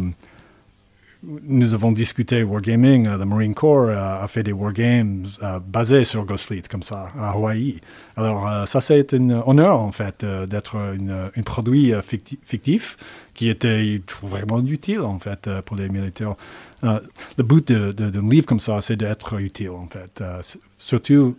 [1.23, 5.25] nous avons discuté wargaming, euh, le Marine Corps a fait des wargames
[5.67, 7.79] basés sur Ghost Fleet, comme ça, à Hawaï.
[8.17, 12.97] Alors, ça, c'est un honneur, en fait, d'être un produit fictif
[13.33, 16.35] qui était vraiment utile, en fait, pour les militaires.
[16.83, 16.99] Euh,
[17.37, 20.21] le but d'un livre comme ça, c'est d'être utile, en fait.
[20.21, 20.41] Euh,
[20.79, 21.37] surtout,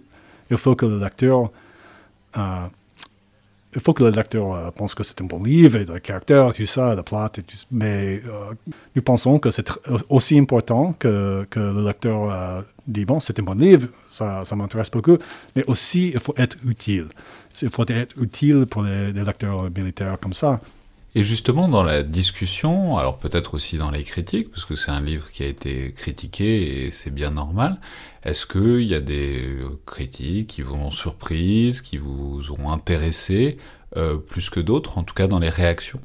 [0.50, 1.50] il faut que le lecteur,
[2.36, 2.66] euh,
[3.74, 6.66] il faut que le lecteur pense que c'est un bon livre, et le caractère, tout
[6.66, 8.22] ça, le plot, mais
[8.94, 9.70] nous pensons que c'est
[10.08, 14.90] aussi important que, que le lecteur dit, bon, c'est un bon livre, ça, ça m'intéresse
[14.90, 15.18] beaucoup,
[15.56, 17.08] mais aussi, il faut être utile.
[17.62, 20.60] Il faut être utile pour les lecteurs militaires comme ça.
[21.16, 25.00] Et justement, dans la discussion, alors peut-être aussi dans les critiques, parce que c'est un
[25.00, 27.78] livre qui a été critiqué et c'est bien normal,
[28.24, 33.58] est-ce qu'il y a des critiques qui vous ont surprise, qui vous ont intéressé,
[33.96, 36.00] euh, plus que d'autres, en tout cas dans les réactions?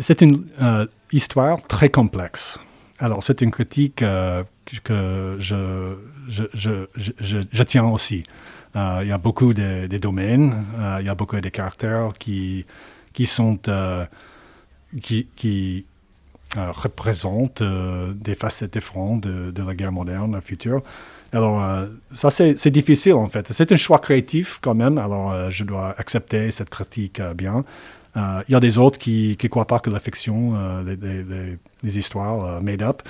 [0.00, 2.58] C'est une euh, histoire très complexe.
[2.98, 4.42] Alors, c'est une critique euh,
[4.82, 8.24] que je, je, tiens aussi.
[8.74, 10.64] il y a beaucoup de domaines,
[10.98, 12.66] il y a beaucoup de caractères qui
[13.18, 14.06] qui sont euh,
[15.02, 15.86] qui, qui
[16.56, 20.82] euh, représentent euh, des facettes différentes de, de, la guerre moderne future.
[21.32, 21.60] Alors,
[22.12, 23.52] ça, c'est difficile, en fait.
[23.52, 24.96] C'est un choix créatif, quand même.
[24.96, 27.64] Alors, je dois accepter cette critique bien.
[28.16, 30.54] Il y a des autres qui ne croient pas que la fiction,
[30.86, 33.02] les, histoires made up,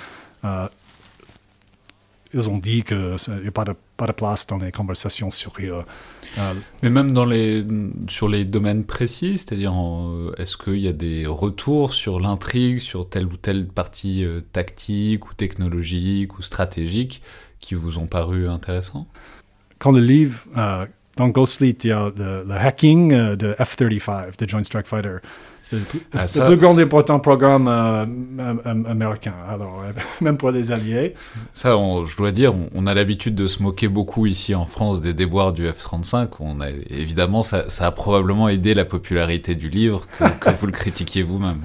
[2.33, 5.53] ils ont dit qu'il n'y a pas de, pas de place dans les conversations sur
[5.59, 5.83] eux.
[6.37, 7.65] Euh, Mais même dans les,
[8.07, 9.73] sur les domaines précis, c'est-à-dire
[10.37, 15.29] est-ce qu'il y a des retours sur l'intrigue, sur telle ou telle partie euh, tactique
[15.29, 17.21] ou technologique ou stratégique
[17.59, 19.07] qui vous ont paru intéressants
[19.79, 20.85] Quand le livre, euh,
[21.17, 25.17] dans Ghost Fleet, il y a le, hacking de F-35, de Joint Strike Fighter.
[25.69, 28.05] C'est le, ah, plus grand important programme euh,
[28.89, 31.13] américain, alors euh, même pour les alliés.
[31.53, 31.77] Ça,
[32.07, 35.53] je dois dire, on, a l'habitude de se moquer beaucoup ici en France des déboires
[35.53, 36.29] du F-35.
[36.39, 41.21] On a, évidemment, ça, a probablement aidé la popularité du livre que, vous le critiquiez
[41.21, 41.59] vous-même.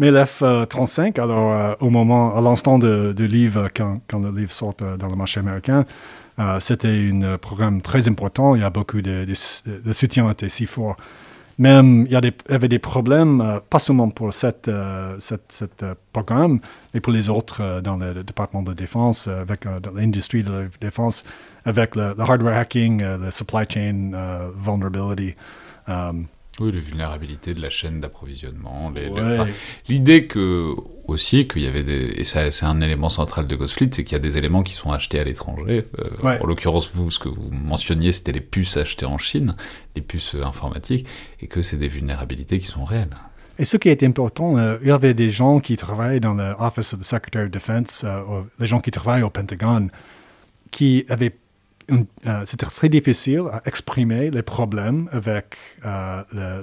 [0.00, 4.74] Mais l'F-35, alors euh, au moment, à l'instant de, livre, quand, quand, le livre sort
[4.74, 5.84] dans le marché américain,
[6.58, 8.56] c'était un programme très important.
[8.56, 10.96] Il y a beaucoup de, de, de soutien était si fort
[11.58, 15.18] même, il y, avait des problèmes, euh, pas seulement pour cette, euh,
[15.82, 16.60] euh, programme,
[16.92, 19.64] mais pour les autres dans le, département de défense, avec
[19.94, 21.24] l'industrie de la défense,
[21.64, 24.12] avec le, hardware hacking, le supply chain
[24.56, 25.34] vulnerability.
[26.60, 28.92] Oui, les vulnérabilités de la chaîne d'approvisionnement.
[29.88, 30.74] L'idée que
[31.06, 34.16] aussi qu'il y avait des et c'est un élément central de Ghostfleet, c'est qu'il y
[34.16, 35.84] a des éléments qui sont achetés à l'étranger.
[35.98, 39.54] Euh, en l'occurrence, vous, ce que vous mentionniez, c'était les puces achetées en Chine,
[39.94, 41.06] les puces informatiques,
[41.40, 43.16] et que c'est des vulnérabilités qui sont réelles.
[43.58, 46.92] Et ce qui est important, euh, il y avait des gens qui travaillent dans l'Office
[46.92, 49.90] of the Secretary of Defense, euh, les gens qui travaillent au Pentagone,
[50.70, 51.45] qui avaient euh,
[52.44, 56.62] c'était très difficile à exprimer les problèmes avec le,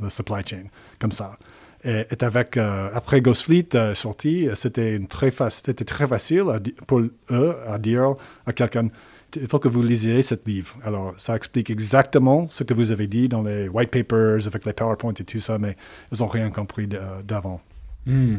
[0.00, 0.64] le, supply chain,
[0.98, 1.38] comme ça.
[1.84, 6.44] Et, avec, après Ghost Fleet sorti, c'était très, facile
[6.86, 8.14] pour eux à dire
[8.46, 8.88] à quelqu'un
[9.36, 10.76] il faut que vous lisiez ce livre.
[10.84, 14.72] Alors, ça explique exactement ce que vous avez dit dans les white papers, avec les
[14.72, 15.76] PowerPoint et tout ça, mais
[16.12, 16.88] ils n'ont rien compris
[17.24, 17.60] d'avant.
[18.06, 18.36] Hmm.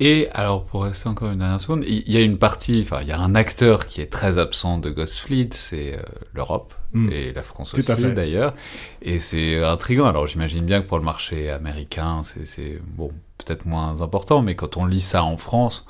[0.00, 3.08] Et alors, pour rester encore une dernière seconde, il y a une partie, enfin, il
[3.08, 6.02] y a un acteur qui est très absent de Ghost Fleet, c'est euh,
[6.34, 7.08] l'Europe hmm.
[7.10, 8.54] et la France aussi d'ailleurs.
[9.02, 10.06] Et c'est intriguant.
[10.06, 14.76] Alors, j'imagine bien que pour le marché américain, c'est bon, peut-être moins important, mais quand
[14.76, 15.84] on lit ça en France,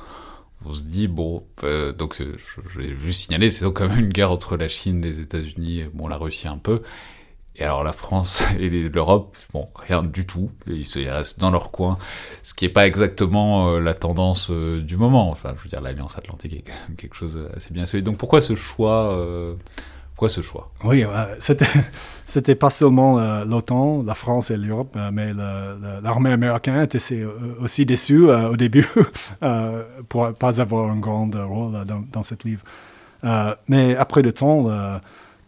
[0.65, 2.37] on se dit, bon, euh, donc euh,
[2.69, 6.09] je, vais juste signaler, c'est quand même une guerre entre la Chine, les États-Unis, bon,
[6.09, 6.83] la Russie un peu.
[7.59, 10.51] Et alors la France et l'Europe, bon, rien du tout.
[10.67, 11.99] Ils, restent dans leur coin,
[12.43, 15.31] ce qui n'est pas exactement euh, la tendance du moment.
[15.31, 18.05] Enfin, je veux dire, l'Alliance Atlantique est quand même quelque chose assez bien solide.
[18.05, 19.17] Donc pourquoi ce choix
[20.19, 20.73] pourquoi ce choix?
[20.83, 21.05] Oui,
[22.25, 25.33] c'était, pas seulement euh, l'OTAN, la France et l'Europe, euh, mais
[26.03, 26.99] l'armée américaine était
[27.63, 28.89] aussi déçue euh, au début
[30.09, 32.65] pour pas avoir un grand rôle dans, dans ce livre.
[33.69, 34.67] mais après le temps,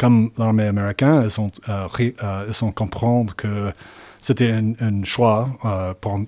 [0.00, 3.72] comme l'armée américaine, ils ont, ils ont comprendre que
[4.20, 5.48] c'était un, choix
[6.00, 6.18] par,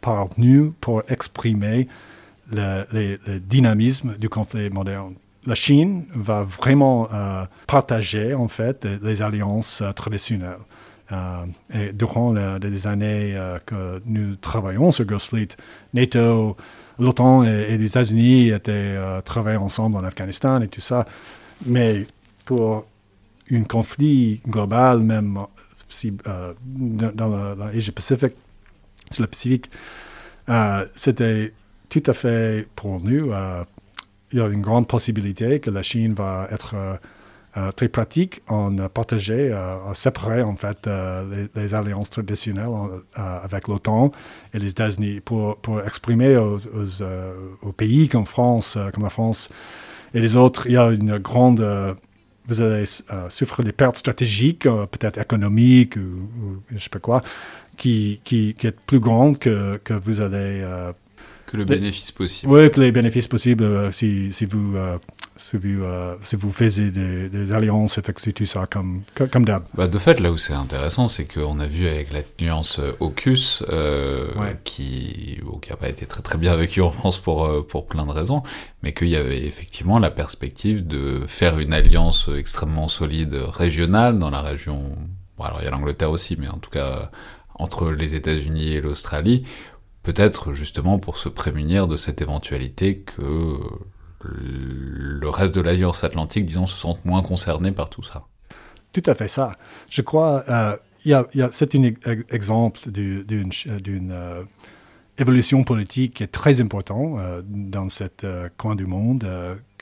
[0.00, 1.88] par, nous pour exprimer
[2.52, 5.14] le, dynamisme du conflit moderne
[5.46, 10.58] la Chine va vraiment euh, partager en fait les alliances euh, traditionnelles.
[11.12, 15.50] Euh, et durant les années que nous travaillons sur Ghost Fleet,
[15.94, 16.56] NATO,
[16.98, 21.06] l'OTAN et, les États-Unis étaient travaillés ensemble en Afghanistan et tout ça.
[21.64, 22.04] Mais
[22.44, 22.86] pour
[23.50, 25.38] un conflit global, même
[25.88, 28.34] si, dans l'Asie-Pacifique,
[29.10, 29.70] sur le Pacifique,
[30.94, 31.52] c'était
[31.88, 33.32] tout à fait pour nous
[34.32, 36.94] il y a une grande possibilité que la Chine va être euh,
[37.56, 40.88] euh, très pratique en partager, euh, en séparer en fait
[41.54, 42.68] les, alliances traditionnelles
[43.14, 44.10] avec l'OTAN
[44.52, 46.58] et les États-Unis pour, pour exprimer aux,
[47.62, 49.48] aux, pays comme France, comme la France
[50.14, 51.96] et les autres, il y a une grande
[52.48, 52.84] vous allez
[53.28, 57.22] souffrir des pertes stratégiques, peut-être économiques ou, je ne sais pas quoi,
[57.76, 60.64] qui, qui, qui, est plus grande que, que vous allez
[61.46, 62.52] que le bénéfice possible.
[62.52, 64.98] Oui, que les bénéfices possibles, euh, si, si, vous, euh,
[65.36, 69.64] si, vous, euh, si vous faisiez des, des alliances, c'est tout ça comme, comme d'hab.
[69.74, 73.62] Bah, de fait, là où c'est intéressant, c'est qu'on a vu avec la nuance AUKUS,
[74.64, 75.38] qui
[75.70, 78.42] n'a pas été très très bien vécu en France pour, pour plein de raisons,
[78.82, 84.30] mais qu'il y avait effectivement la perspective de faire une alliance extrêmement solide régionale dans
[84.30, 84.82] la région.
[85.38, 87.10] Bon, alors il y a l'Angleterre aussi, mais en tout cas
[87.58, 89.44] entre les États-Unis et l'Australie,
[90.06, 93.58] Peut-être justement pour se prémunir de cette éventualité que
[94.22, 98.24] le reste de l'Alliance Atlantique, disons, se sente moins concerné par tout ça.
[98.92, 99.56] Tout à fait ça.
[99.90, 100.76] Je crois, euh,
[101.50, 101.92] c'est un
[102.30, 103.50] exemple d'une
[104.10, 104.42] euh,
[105.18, 108.04] évolution politique qui est très importante euh, dans ce
[108.56, 109.26] coin du monde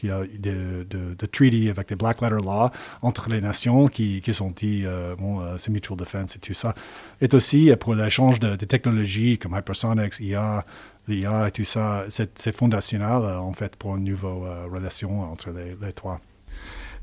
[0.05, 2.71] il y a de, de, de treaty avec les Black Letter Law
[3.03, 6.55] entre les nations qui, qui sont dit, euh, bon, euh, c'est mutual defense et tout
[6.55, 6.75] ça,
[7.21, 10.65] est aussi euh, pour l'échange de, technologies comme hypersonics, IA,
[11.09, 16.21] l'IA et tout ça, c'est fondationnel en fait pour une nouvelle relation entre les, trois.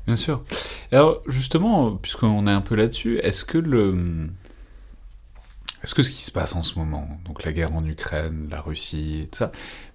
[0.06, 0.42] Bien sûr.
[0.90, 4.28] Alors justement, puisqu'on est un peu là-dessus, est-ce que le...
[5.84, 8.60] Est-ce que ce qui se passe en ce moment, donc la guerre en Ukraine, la
[8.60, 9.50] Russie, tout ça,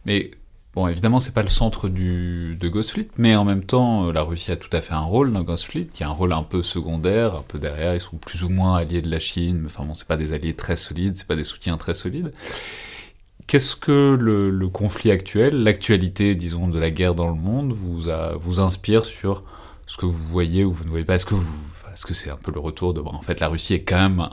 [0.05, 0.31] mais
[0.77, 4.11] Bon, évidemment, c'est pas le centre du, de Ghost Fleet, mais en même temps, euh,
[4.11, 6.33] la Russie a tout à fait un rôle dans Ghost Fleet, qui a un rôle
[6.33, 7.95] un peu secondaire, un peu derrière.
[7.95, 10.53] Ils sont plus ou moins alliés de la Chine, enfin bon, c'est pas des alliés
[10.53, 12.31] très solides, c'est pas des soutiens très solides.
[13.47, 19.05] Qu'est-ce que le, conflit actuel, l'actualité, disons, de la guerre dans le monde, vous, inspire
[19.05, 19.43] sur
[19.85, 21.15] ce que vous voyez ou vous ne voyez pas?
[21.15, 24.27] Est-ce que c'est un peu le retour de, en fait, la Russie est quand même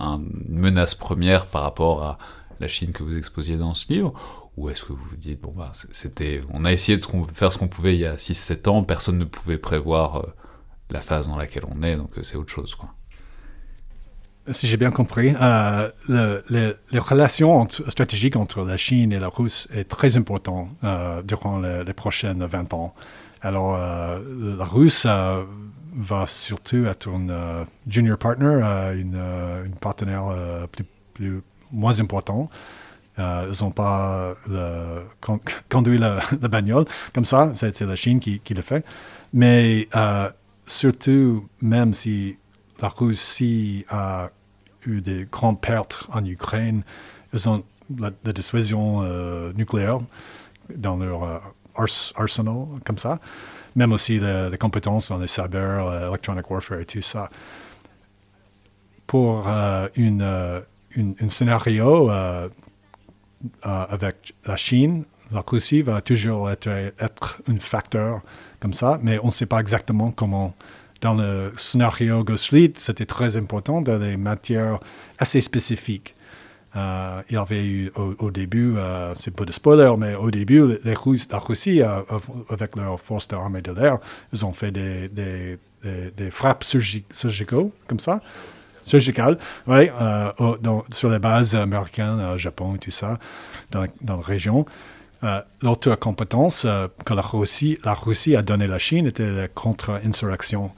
[0.48, 2.18] une menace première par rapport à
[2.58, 4.14] la Chine que vous exposiez dans ce livre?
[4.56, 7.58] Ou est-ce que vous vous dites, bon, bah, c'était, on a essayé de faire ce
[7.58, 10.26] qu'on pouvait il y a 6-7 ans, personne ne pouvait prévoir euh,
[10.90, 12.90] la phase dans laquelle on est, donc euh, c'est autre chose, quoi.
[14.52, 19.88] Si j'ai bien compris, euh, les relations stratégiques entre la Chine et la Russie est
[19.88, 20.68] très important
[21.24, 22.94] durant les, prochaines 20 ans.
[23.40, 25.08] Alors, la Russie
[25.96, 28.60] va surtout être un junior partner,
[28.94, 29.18] une,
[29.64, 30.24] une partenaire
[31.14, 31.40] plus,
[31.72, 32.50] moins important
[33.18, 34.34] euh, ils n'ont pas
[35.68, 36.84] conduit la, bagnole.
[37.14, 38.84] Comme ça, c'est la Chine qui, le fait.
[39.32, 40.30] Mais euh,
[40.66, 42.38] surtout, même si
[42.80, 44.30] la Russie a
[44.86, 46.82] eu des grandes pertes en Ukraine,
[47.32, 47.64] ils ont
[47.98, 49.02] la, dissuasion
[49.54, 50.00] nucléaire
[50.74, 51.42] dans leur
[52.16, 53.18] arsenal, comme ça.
[53.76, 57.28] Même aussi les, compétences dans les cyber, electronic warfare et tout ça.
[59.06, 59.46] Pour
[59.96, 62.10] une, un scénario
[63.62, 68.20] avec la Chine, la Russie va toujours être, être un facteur
[68.60, 70.54] comme ça, mais on ne sait pas exactement comment.
[71.04, 74.80] Dans le scénario Ghost Fleet, c'était très important dans des matières
[75.18, 76.14] assez spécifiques.
[76.76, 80.78] Euh, il y avait eu au, début, euh, c'est pas de spoiler, mais au début,
[80.82, 82.00] la Russie, euh,
[82.48, 83.98] avec leurs forces d'armée de l'air,
[84.32, 85.58] ils ont fait des,
[86.30, 88.20] frappes surgicales, comme ça,
[88.82, 89.36] surgicales,
[89.66, 89.90] oui,
[90.90, 93.18] sur les bases américaines, Japon et tout ça,
[93.70, 94.64] dans la région.
[95.24, 99.26] Euh, l'autre compétence euh, que la Russie, la Russie a donnée à la Chine était
[99.26, 100.70] la contre-insurrection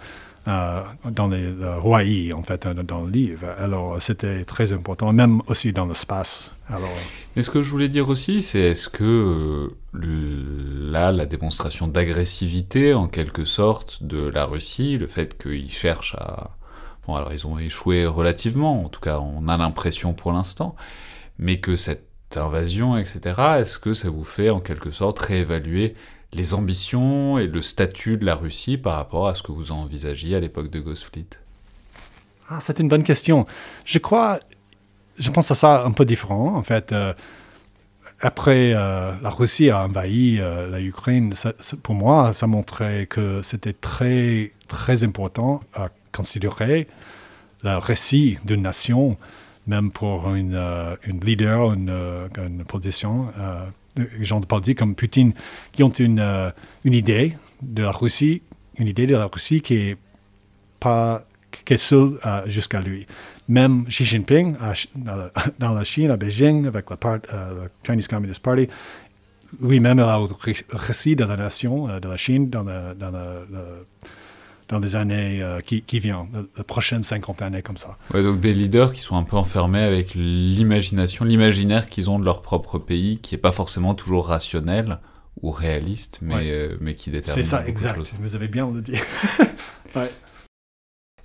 [0.46, 3.48] euh, dans le Hawaii, en fait, dans le livre.
[3.58, 6.52] Alors, c'était très important, même aussi dans l'espace.
[6.68, 6.88] Alors...
[7.34, 13.08] Mais ce que je voulais dire aussi, c'est est-ce que là, la démonstration d'agressivité, en
[13.08, 16.50] quelque sorte, de la Russie, le fait qu'ils cherchent à...
[17.08, 20.76] Bon, alors ils ont échoué relativement, en tout cas, on a l'impression pour l'instant,
[21.38, 22.05] mais que cette
[22.38, 23.20] invasion, etc.,
[23.58, 25.94] est-ce que ça vous fait en quelque sorte réévaluer
[26.32, 30.36] les ambitions et le statut de la Russie par rapport à ce que vous envisagiez
[30.36, 31.26] à l'époque de Ghost Fleet
[32.50, 33.46] ah, C'est une bonne question.
[33.84, 34.40] Je crois,
[35.18, 36.54] je pense à ça un peu différent.
[36.56, 37.14] En fait, euh,
[38.20, 41.32] après euh, la Russie a envahi euh, la Ukraine,
[41.82, 46.86] pour moi, ça montrait que c'était très, très important à considérer
[47.62, 49.16] le récit d'une nation
[49.66, 53.66] même pour une, euh, leader, une, euh, une position, euh,
[54.20, 55.32] gens de politique comme Poutine,
[55.72, 56.52] qui ont une,
[56.84, 58.42] une idée de la Russie,
[58.78, 59.96] une idée de la Russie qui est
[60.78, 61.24] pas
[61.64, 63.06] qui est seule jusqu'à lui.
[63.48, 64.56] Même Xi Jinping,
[65.58, 67.18] dans la Chine, à Beijing, avec la part,
[67.86, 68.68] Chinese Communist Party,
[69.62, 70.20] lui-même a
[70.70, 73.86] récit de la nation, de la Chine, dans dans le
[74.68, 77.96] dans les années euh, qui, qui viennent, les prochaines 50 années comme ça.
[78.12, 82.24] Ouais, donc des leaders qui sont un peu enfermés avec l'imagination, l'imaginaire qu'ils ont de
[82.24, 84.98] leur propre pays, qui n'est pas forcément toujours rationnel
[85.42, 87.42] ou réaliste, mais, euh, mais qui détermine.
[87.42, 88.12] C'est ça, exact.
[88.20, 88.92] Vous avez bien le dit.
[89.96, 90.10] ouais.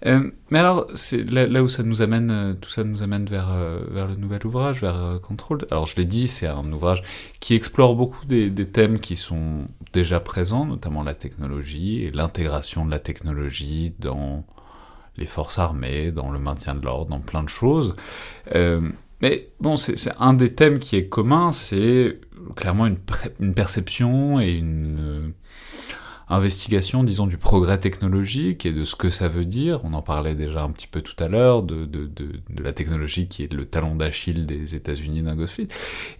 [0.05, 3.51] Euh, mais alors, c'est là, où ça nous amène, euh, tout ça nous amène vers,
[3.51, 5.59] euh, vers le nouvel ouvrage, vers Control.
[5.69, 7.03] Alors, je l'ai dit, c'est un ouvrage
[7.39, 12.91] qui explore beaucoup des, thèmes qui sont déjà présents, notamment la technologie et l'intégration de
[12.91, 14.43] la technologie dans
[15.17, 17.95] les forces armées, dans le maintien de l'ordre, dans plein de choses.
[19.21, 22.19] mais bon, c'est un des thèmes qui est commun, c'est
[22.55, 22.97] clairement une,
[23.39, 25.33] une, perception et une
[26.31, 29.81] investigation, disons, du progrès technologique et de ce que ça veut dire.
[29.83, 33.27] On en parlait déjà un petit peu tout à l'heure, de, de, de, la technologie
[33.27, 35.35] qui est le talon d'Achille des États-Unis d'un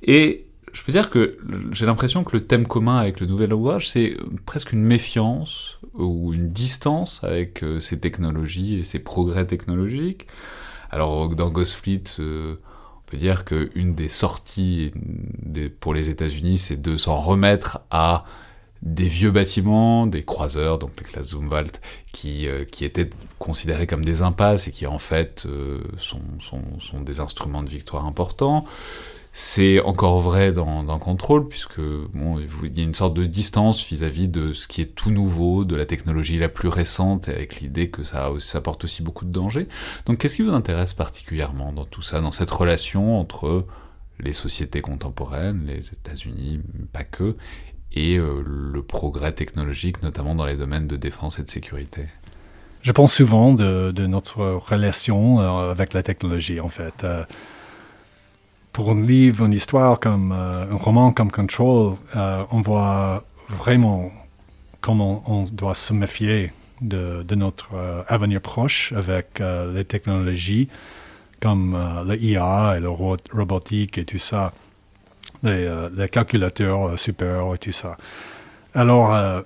[0.03, 1.37] Et je peux dire que
[1.71, 6.33] j'ai l'impression que le thème commun avec le nouvel ouvrage, c'est presque une méfiance ou
[6.33, 10.27] une distance avec euh, ces technologies et ces progrès technologiques.
[10.89, 12.55] Alors dans Ghostfleet, euh,
[12.97, 14.91] on peut dire qu'une des sorties
[15.79, 18.25] pour les États-Unis, c'est de s'en remettre à
[18.81, 24.03] des vieux bâtiments, des croiseurs, donc les classes Zumwalt, qui, euh, qui étaient considérés comme
[24.03, 28.65] des impasses et qui en fait euh, sont, sont, des instruments de victoire importants.
[29.33, 33.85] C'est encore vrai dans, dans Control, puisque bon, il y a une sorte de distance
[33.85, 37.89] vis-à-vis de ce qui est tout nouveau, de la technologie la plus récente, avec l'idée
[37.89, 39.67] que ça, ça apporte aussi beaucoup de dangers.
[40.05, 43.65] Donc qu'est-ce qui vous intéresse particulièrement dans tout ça, dans cette relation entre
[44.19, 46.59] les sociétés contemporaines, les États-Unis,
[46.91, 47.37] pas que,
[47.93, 52.07] et euh, le progrès technologique, notamment dans les domaines de défense et de sécurité
[52.83, 57.03] Je pense souvent de, notre relation euh, avec la technologie, en fait.
[57.03, 57.23] Euh,
[58.71, 64.13] pour un livre, une histoire comme un roman comme Control, on voit vraiment
[64.79, 67.67] comment on doit se méfier de, de notre
[68.07, 70.69] avenir proche avec les technologies
[71.41, 71.77] comme
[72.07, 72.87] l'IA et la
[73.33, 74.53] robotique et tout ça
[75.43, 77.97] les, euh, les calculateurs euh, super et tout ça.
[78.73, 79.41] Alors, euh,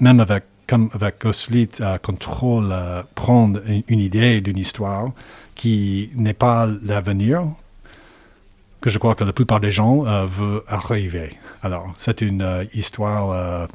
[0.00, 1.70] même avec, comme avec Ghostfleet,
[2.02, 2.74] Control
[3.14, 5.10] prendre une, idée d'une histoire
[5.54, 7.44] qui n'est pas l'avenir,
[8.80, 11.36] que je crois que la plupart des gens veulent arriver.
[11.62, 13.68] Alors, c'est une histoire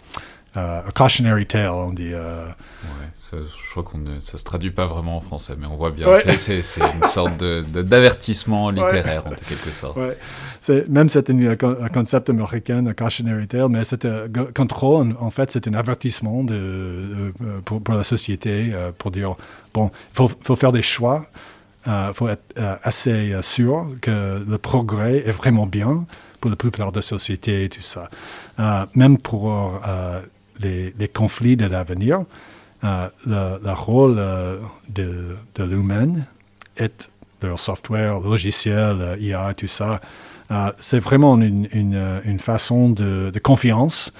[0.58, 2.14] a cautionary tale, on dit.
[2.14, 2.45] Euh.
[2.45, 5.91] Ouais, ça, je crois qu'on ça se traduit pas vraiment en français, mais on voit
[5.91, 6.08] bien.
[6.16, 9.97] C'est, une sorte de, d'avertissement littéraire en quelque sorte.
[9.97, 10.18] Ouais.
[10.62, 11.55] C'est, même c'est un,
[11.93, 15.16] concept américain, un cautionary tale, mais c'est un contrôle.
[15.20, 17.34] En, fait, c'est un avertissement de,
[17.66, 19.36] pour, pour, la société pour dire
[19.74, 21.28] bon, il faut, faut, faire des choix.
[21.86, 26.05] il faut être assez sûr que le progrès est vraiment bien
[26.39, 28.10] pour la plupart des sociétés et tout ça.
[28.95, 29.51] même pour
[30.60, 32.24] les, conflits de l'avenir,
[32.84, 34.16] le, rôle
[34.89, 36.26] de, de l'humain
[36.78, 37.10] est
[37.41, 40.01] leur software, logiciel, IA, tout ça,
[40.50, 41.68] euh, c'est vraiment une,
[42.24, 44.14] une façon de, confiance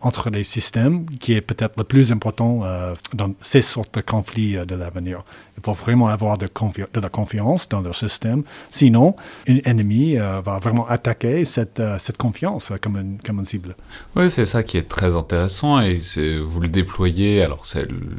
[0.00, 4.56] entre les systèmes qui est peut-être le plus important euh, dans ces sortes de conflits
[4.56, 5.24] euh, de l'avenir.
[5.56, 6.48] Il faut vraiment avoir de,
[6.94, 8.42] la confiance dans leur système.
[8.70, 9.16] Sinon,
[9.48, 11.82] un ennemi va vraiment attaquer cette,
[12.18, 13.76] confiance comme une, comme une cible.
[14.16, 16.00] Oui, c'est ça qui est très intéressant et
[16.44, 17.42] vous le déployez.
[17.42, 17.62] Alors,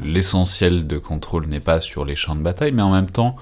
[0.04, 3.36] l'essentiel de contrôle n'est pas sur les champs de bataille, mais en même temps,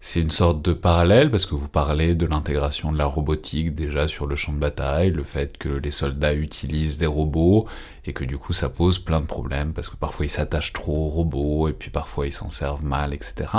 [0.00, 4.06] c'est une sorte de parallèle parce que vous parlez de l'intégration de la robotique déjà
[4.06, 7.66] sur le champ de bataille, le fait que les soldats utilisent des robots
[8.04, 11.06] et que du coup ça pose plein de problèmes parce que parfois ils s'attachent trop
[11.06, 13.50] aux robots et puis parfois ils s'en servent mal, etc.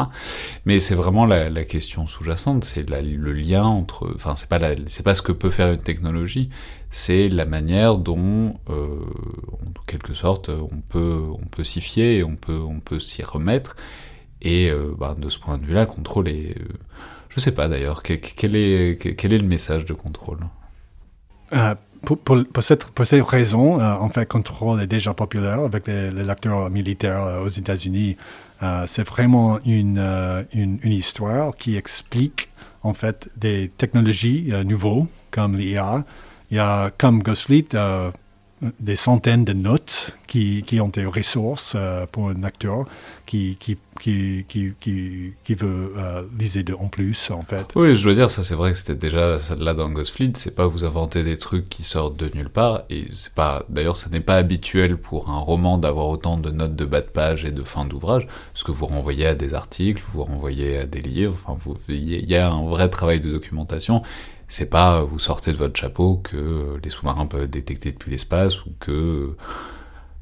[0.63, 5.15] Mais c'est vraiment la, question sous-jacente, c'est le lien entre, enfin c'est pas c'est pas
[5.15, 6.49] ce que peut faire une technologie,
[6.89, 9.03] c'est la manière dont, euh,
[9.61, 13.75] en quelque sorte, on peut on peut s'y fier on peut on peut s'y remettre
[14.41, 16.57] et euh, bah, de ce point de vue-là, contrôle est...
[16.57, 16.65] Euh,
[17.29, 20.39] je sais pas d'ailleurs, quel, est, le message de contrôle?
[21.53, 26.29] Euh, pour, pour, cette, pour, cette, raison, en fait, Control est déjà populaire avec les,
[26.29, 28.17] acteurs militaires aux États-Unis.
[28.87, 32.49] c'est vraiment une, histoire qui explique
[32.81, 36.03] en fait des technologies nouveaux comme l'IA.
[36.49, 37.67] Il y a comme Ghostfleet
[38.79, 41.75] des centaines de notes qui, ont des ressources
[42.11, 42.85] pour un acteur
[43.29, 44.43] qui, qui, qui,
[44.79, 47.67] qui, qui veut euh, liser de, en plus, en fait.
[47.75, 50.65] Oui, je veux dire, ça c'est vrai que c'était déjà là dans Ghostfleet, c'est pas
[50.65, 54.19] vous inventer des trucs qui sortent de nulle part, et c'est pas, d'ailleurs, ça n'est
[54.19, 57.61] pas habituel pour un roman d'avoir autant de notes de bas de page et de
[57.61, 61.75] fin d'ouvrage, parce que vous renvoyez à des articles, vous renvoyez à des livres, enfin,
[61.87, 64.01] il y a un vrai travail de documentation,
[64.47, 68.71] c'est pas vous sortez de votre chapeau que les sous-marins peuvent détecter depuis l'espace ou
[68.79, 69.35] que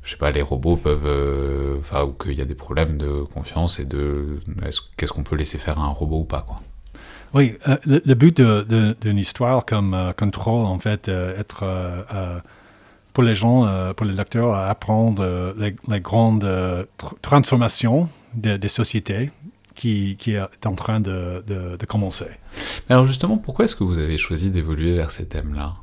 [0.07, 3.23] je sais pas les robots peuvent euh, enfin ou qu'il y a des problèmes de
[3.23, 4.39] confiance et de
[4.95, 6.61] qu'est-ce qu'on peut laisser faire à un robot ou pas quoi.
[7.33, 11.65] Oui, euh, le, but d'une histoire comme euh, Control, en fait, être
[13.11, 16.47] pour les gens, pour les lecteurs, apprendre les, grandes
[17.21, 19.31] transformations des sociétés
[19.75, 22.29] qui, est en train de, de, commencer.
[22.89, 25.73] Alors justement, pourquoi est-ce que vous avez choisi d'évoluer vers ces thèmes-là?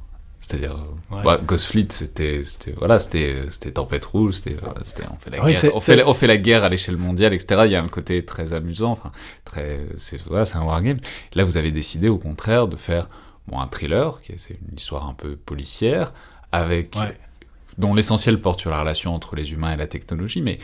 [0.47, 0.77] C'est-à-dire,
[1.11, 2.43] bah, Ghostfleet, c'était,
[2.77, 4.57] voilà, c'était, c'était Tempête Rouge, c'était,
[5.11, 7.63] on fait la guerre, on fait, on fait la guerre à l'échelle mondiale, etc.
[7.65, 9.11] Il y a un côté très amusant, enfin,
[9.47, 10.99] très, c'est, voilà, c'est un wargame.
[11.33, 13.09] Là, vous avez décidé, au contraire, de faire,
[13.49, 16.13] bon, un thriller, qui c'est une histoire un peu policière,
[16.53, 16.95] avec,
[17.79, 20.59] dont l'essentiel porte sur la relation entre les humains et la technologie, mais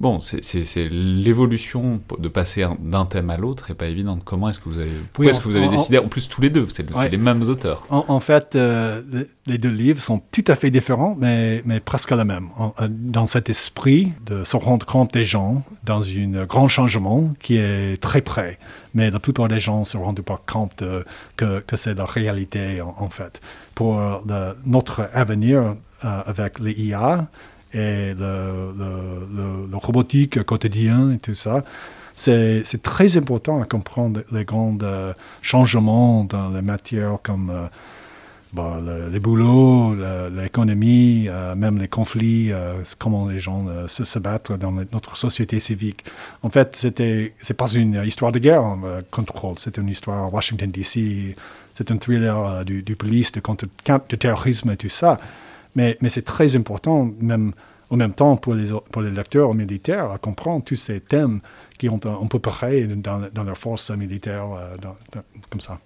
[0.00, 4.22] Bon, c'est l'évolution de passer d'un thème à l'autre et pas évidente.
[4.24, 6.50] Comment est-ce que vous avez, pourquoi est-ce que vous avez décidé, en plus tous les
[6.50, 9.02] deux, c'est les mêmes auteurs En, fait, euh,
[9.46, 12.48] les deux livres sont tout à fait différents, mais, mais presque la même.
[12.80, 17.56] Euh, dans cet esprit de se rendre compte des gens dans un grand changement qui
[17.56, 18.60] est très près.
[18.94, 20.84] Mais la plupart des gens ne se rendent pas compte
[21.36, 23.40] que, que c'est la réalité, en, fait.
[23.74, 24.00] Pour
[24.64, 25.74] notre avenir
[26.04, 27.26] euh, avec les IA,
[27.72, 31.62] et le, robotique quotidien et tout ça.
[32.18, 37.66] C'est très important à comprendre les grands euh, changements dans les matières comme euh,
[38.52, 38.80] bah,
[39.12, 39.94] les boulots,
[40.34, 42.50] l'économie, euh, même les conflits,
[42.98, 46.04] comment les gens se, battent dans notre société civique.
[46.42, 48.64] En fait, c'était c'est pas une histoire de guerre,
[49.12, 51.36] contrôle, c'est une histoire Washington DC,
[51.74, 55.18] c'est un thriller du, du police, de contre de terrorisme et tout ça.
[55.78, 57.52] Mais, c'est très important, même
[57.90, 61.40] en même temps, pour les, pour les lecteurs militaires, à comprendre tous ces thèmes
[61.78, 64.76] qui ont un, peu pareil dans, dans leur force militaire, euh,
[65.48, 65.78] comme ça.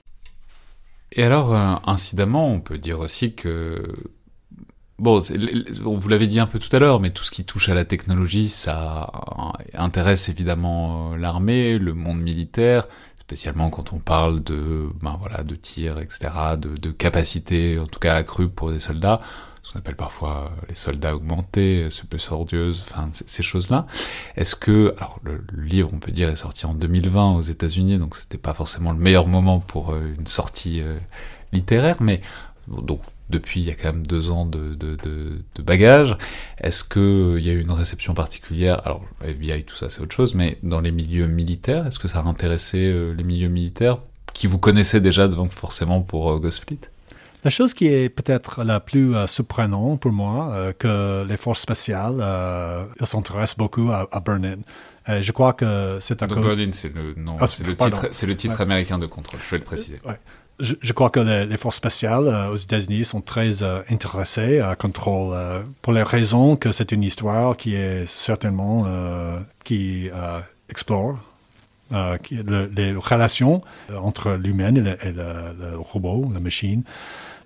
[1.12, 3.82] Et alors, euh, incidemment, on peut dire aussi que
[4.98, 7.74] Bon, vous l'avez dit un peu tout à l'heure, mais tout ce qui touche à
[7.74, 9.10] la technologie, ça
[9.74, 12.86] intéresse évidemment euh, l'armée, le monde militaire,
[13.18, 17.98] spécialement quand on parle de, ben voilà, de tir, etc., de, de capacité, en tout
[17.98, 19.20] cas accrue pour des soldats
[19.62, 23.86] ce qu'on appelle parfois les soldats augmentés, super sordieuses, enfin ces choses-là.
[24.36, 28.16] Est-ce que, alors le, livre on peut dire est sorti en 2020 aux États-Unis, donc
[28.16, 30.98] c'était pas forcément le meilleur moment pour euh, une sortie euh,
[31.52, 32.20] littéraire, mais
[32.68, 33.00] donc
[33.30, 36.16] depuis il y a quand même deux ans de, de, de, de bagages.
[36.58, 38.82] Est-ce qu'il euh, il y a eu une réception particulière?
[38.84, 42.18] Alors FBI tout ça c'est autre chose, mais dans les milieux militaires, est-ce que ça
[42.18, 43.98] a intéressé les milieux militaires
[44.34, 46.90] qui vous connaissaient déjà donc forcément pour Ghostfleet?
[47.44, 51.60] La chose qui est peut-être la plus euh, surprenante pour moi, euh, que les forces
[51.60, 54.58] spéciales euh, s'intéressent beaucoup à, à Burn-In.
[55.20, 56.28] je crois que c'est un...
[56.72, 59.58] C'est le, non, ah, c'est le titre, c'est le titre américain de contrôle, je vais
[59.58, 60.00] le préciser.
[60.04, 60.18] Ouais.
[60.60, 65.36] Je, crois que les, forces spatiales aux États-Unis sont très intéressées à contrôle
[65.80, 68.86] pour les raisons que c'est une histoire qui est certainement
[69.64, 70.08] qui
[70.68, 71.18] explore
[71.90, 73.62] les relations
[73.94, 76.82] entre l'humain et, le, robot, la machine,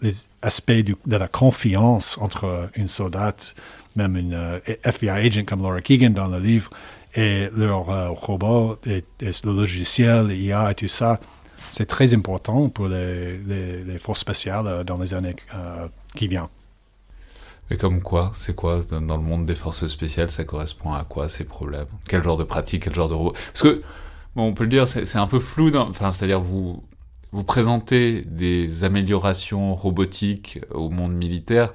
[0.03, 0.13] les
[0.43, 3.55] aspects de la confiance entre une soldate,
[3.97, 6.71] même une euh, FBI agent comme Laura Keegan dans le livre,
[7.15, 11.19] et leur euh, robot, et, le logiciel, l'IA et tout ça,
[11.73, 15.37] c'est très important pour les, forces spatiales euh, dans les années
[16.15, 16.49] qui viennent.
[17.71, 21.29] Et comme quoi C'est quoi dans le monde des forces spéciales Ça correspond à quoi
[21.29, 21.87] ces problèmes?
[22.07, 23.35] Quel genre de pratique Quel genre de robot?
[23.53, 23.83] Parce que,
[24.37, 25.75] bon, on peut le dire, c'est un peu flou.
[25.75, 26.85] Enfin, c'est-à-dire vous
[27.33, 31.75] vous présentez des améliorations robotiques au monde militaire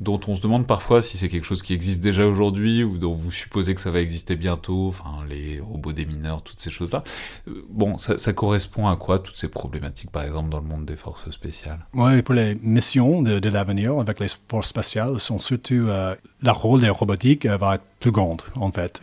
[0.00, 3.14] dont on se demande parfois si c'est quelque chose qui existe déjà aujourd'hui ou dont
[3.14, 7.02] vous supposez que ça va exister bientôt, enfin les robots des mineurs, toutes ces choses-là.
[7.48, 10.96] Euh, bon, ça, correspond à quoi toutes ces problématiques, par exemple dans le monde des
[10.96, 11.84] forces spéciales?
[11.94, 16.80] Oui, pour les missions de, l'avenir avec les forces spatiales, sont surtout euh, le rôle
[16.80, 19.00] des robotiques euh, va être plus grande en fait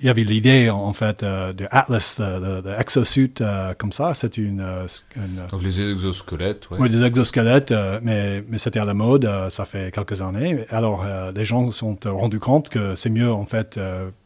[0.00, 4.14] il y avait l'idée en fait euh, de Atlas, euh, de, exosuit euh, comme ça.
[4.14, 4.64] C'est une,
[5.50, 6.88] Donc les exosquelettes, oui.
[6.88, 7.72] des exosquelettes,
[8.02, 10.66] mais, mais c'était à la mode, ça fait quelques années.
[10.70, 13.78] Alors les gens se sont rendus compte que c'est mieux en fait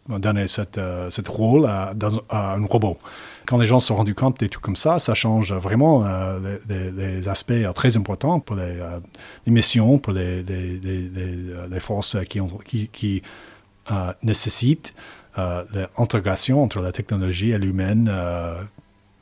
[0.09, 1.95] donner cette, cette rôle à,
[2.29, 2.99] à, un robot.
[3.47, 6.05] Quand les gens se sont rendus compte des trucs comme ça, ça change vraiment
[6.69, 8.79] les, aspects très importants pour les,
[9.47, 13.23] missions, pour les, les, forces qui, ont, qui, qui
[14.23, 14.95] nécessitent
[15.37, 18.63] l'intégration entre la technologie et l'humain euh,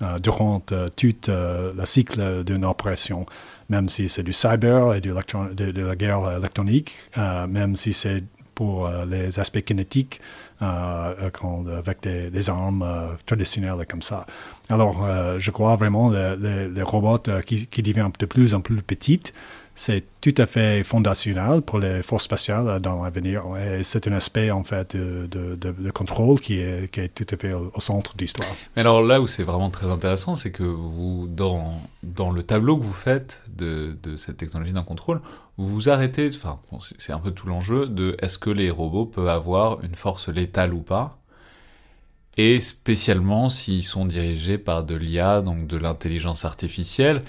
[0.03, 3.27] euh, durant tout le cycle d'une opération,
[3.69, 9.39] même si c'est du cyber et de, la guerre électronique, même si c'est pour les
[9.41, 10.21] aspects kinétiques
[10.61, 14.27] avec des, armes traditionnelles comme ça.
[14.69, 15.07] Alors,
[15.39, 19.33] je crois vraiment les, les robots qui, qui deviennent de plus en plus petites
[19.81, 23.45] c'est tout à fait fondationnel pour les forces spatiales dans l'avenir.
[23.83, 28.21] C'est un aspect, en fait, de, contrôle qui est, tout à fait au, centre de
[28.21, 28.51] l'histoire.
[28.77, 32.77] Mais alors là où c'est vraiment très intéressant, c'est que vous, dans, dans le tableau
[32.77, 35.23] que vous faites de, cette technologie d'un contrôle,
[35.57, 36.59] vous vous arrêtez, enfin,
[36.99, 40.75] c'est un peu tout l'enjeu de est-ce que les robots peuvent avoir une force létale
[40.75, 41.17] ou pas?
[42.37, 47.23] Et spécialement s'ils sont dirigés par de l'IA, donc de l'intelligence artificielle.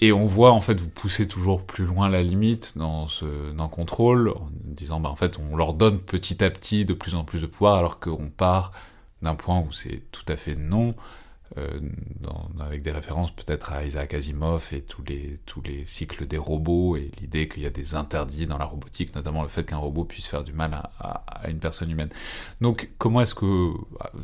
[0.00, 3.68] Et on voit en fait vous pousser toujours plus loin la limite dans ce dans
[3.68, 7.24] contrôle en disant bah en fait on leur donne petit à petit de plus en
[7.24, 8.72] plus de pouvoir alors qu'on part
[9.22, 10.94] d'un point où c'est tout à fait non
[11.58, 11.80] euh,
[12.60, 16.96] avec des références peut-être à Isaac Asimov et tous les, tous les cycles des robots
[16.96, 20.04] et l'idée qu'il y a des interdits dans la robotique, notamment le fait qu'un robot
[20.04, 22.10] puisse faire du mal à, une personne humaine.
[22.60, 23.72] Donc comment est-ce que...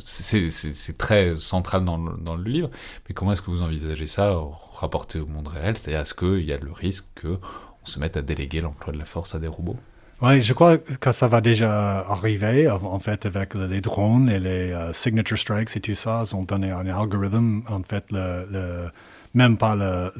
[0.01, 2.70] C'est très central dans le, dans le, livre,
[3.09, 4.39] mais comment est-ce que vous envisagez ça
[4.74, 5.76] rapporté au monde réel?
[5.76, 7.39] C'est-à-dire est-ce qu'il y a le risque qu'on
[7.85, 9.78] se mette à déléguer l'emploi de la force à des robots?
[10.23, 14.73] Oui, je crois que ça va déjà arriver, en fait, avec les drones et les
[14.73, 16.25] euh, signature strikes et tout ça.
[16.25, 18.89] Ils ont donné un algorithme, en fait, le,
[19.35, 20.12] même pas le,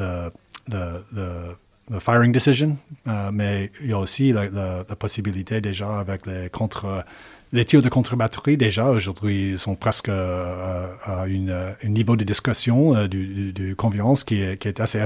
[0.69, 2.77] le, firing decision,
[3.07, 7.05] euh, mais il y a aussi la, la, possibilité déjà avec les contre
[7.53, 13.09] les tirs de contre-batterie, déjà, aujourd'hui, sont presque euh, à un niveau de discrétion euh,
[13.09, 15.03] de confiance qui est, qui est assez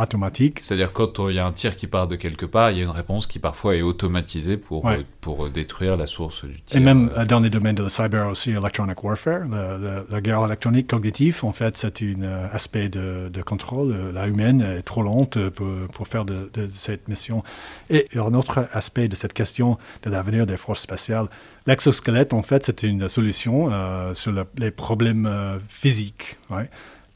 [0.00, 0.60] automatique.
[0.62, 2.84] C'est-à-dire quand il y a un tir qui part de quelque part, il y a
[2.84, 6.78] une réponse qui parfois est automatisée pour, pour détruire la source du tir.
[6.78, 10.86] Et même euh, dans les domaines de la cyber aussi, electronic warfare, la, guerre électronique
[10.86, 13.94] cognitive, en fait, c'est un aspect de, de, contrôle.
[14.14, 17.42] La humaine est trop lente pour, pour faire de, de cette mission.
[17.90, 21.28] Et il y a un autre aspect de cette question de l'avenir des forces spatiales
[21.66, 26.36] L'exosquelette, en fait, c'est une solution euh, sur les problèmes euh, physiques.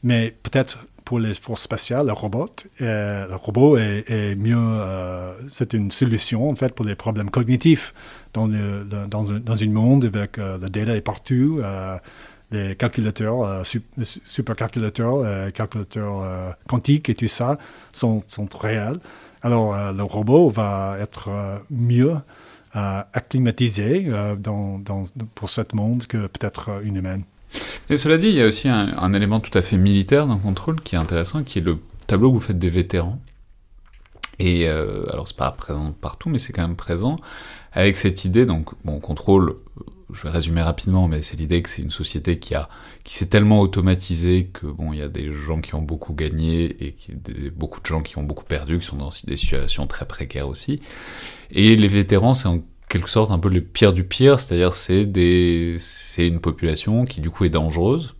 [0.01, 2.49] Mais peut-être pour les forces spatiales, le robot,
[2.81, 4.79] euh, le robot est, mieux.
[5.49, 7.93] c'est une solution, en fait, pour les problèmes cognitifs
[8.33, 11.61] dans, le, un monde avec le data est partout.
[12.51, 13.63] les calculateurs,
[14.03, 17.57] supercalculateurs, calculateurs quantiques et tout ça
[17.91, 18.23] sont
[18.59, 18.99] réels.
[19.41, 21.29] Alors, le robot va être
[21.71, 22.15] mieux
[22.73, 24.81] acclimatisé euh, dans,
[25.35, 27.23] pour ce monde que peut-être euh, une humaine.
[27.89, 30.81] Et cela dit, il y a aussi un, élément tout à fait militaire dans Contrôle
[30.81, 33.19] qui est intéressant, qui est le tableau que vous faites des vétérans.
[34.37, 37.17] Et euh, alors, c'est pas présent partout, mais c'est quand même présent,
[37.73, 39.55] avec cette idée, donc, bon, Contrôle,
[40.11, 42.69] je vais résumer rapidement, mais c'est l'idée que c'est une société qui a,
[43.03, 46.85] qui s'est tellement automatisée que bon, il y a des gens qui ont beaucoup gagné
[46.85, 47.13] et qui,
[47.55, 50.81] beaucoup de gens qui ont beaucoup perdu, qui sont dans des situations très précaires aussi.
[51.51, 55.05] Et les vétérans, c'est en quelque sorte un peu le pire du pire, c'est-à-dire c'est
[55.05, 58.15] des c'est une population qui du coup est dangereuse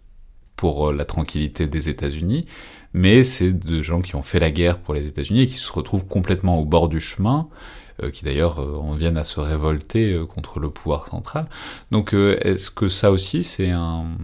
[0.59, 2.45] pour la tranquillité des États-Unis,
[2.91, 5.71] mais c'est de gens qui ont fait la guerre pour les États-Unis et qui se
[5.71, 7.47] retrouvent complètement au bord du chemin,
[8.03, 11.47] euh, qui d'ailleurs euh, en viennent à se révolter euh, contre le pouvoir central.
[11.91, 14.17] Donc est-ce que ça aussi c'est un...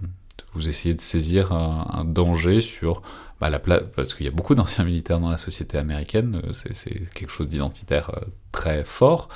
[0.52, 3.00] Vous essayez de saisir un, danger sur
[3.40, 7.10] bah, la place, parce qu'il y a beaucoup d'anciens militaires dans la société américaine, c'est
[7.14, 8.10] quelque chose d'identitaire
[8.52, 9.28] très fort.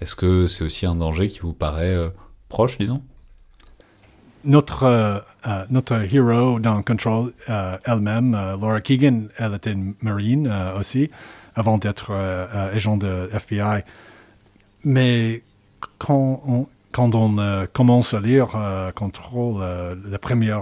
[0.00, 1.96] Est-ce que c'est aussi un danger qui vous paraît
[2.48, 3.02] proche, disons?
[4.44, 11.10] Notre, uh, notre héros dans Control uh, elle-même, uh, Laura Keegan, elle était marine aussi,
[11.54, 13.82] avant d'être agent de FBI.
[14.84, 15.42] Mais
[15.98, 18.56] quand on, quand on commence à lire
[18.94, 20.56] Control, le premier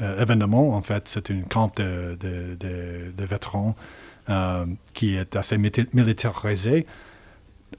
[0.00, 3.76] événement, en fait, c'est une camp de, de, de, de vétérans
[4.94, 6.86] qui est assez militarisé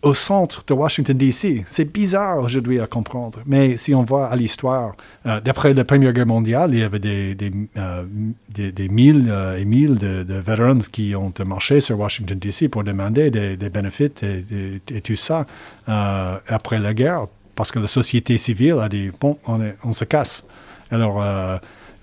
[0.02, 1.66] au centre de Washington, D.C.
[1.70, 4.96] C'est bizarre aujourd'hui à comprendre, mais si on voit à l'histoire,
[5.26, 8.04] euh, d'après la Première Guerre mondiale, il y avait des, des, euh,
[8.50, 12.70] des, mille euh, et mille de, de veterans qui ont marché sur Washington, D.C.
[12.70, 15.46] pour demander des, bénéfices et, tout ça
[15.88, 20.46] après la guerre, parce que la société civile a dit, bon, on, on se casse.
[20.92, 21.24] Alors,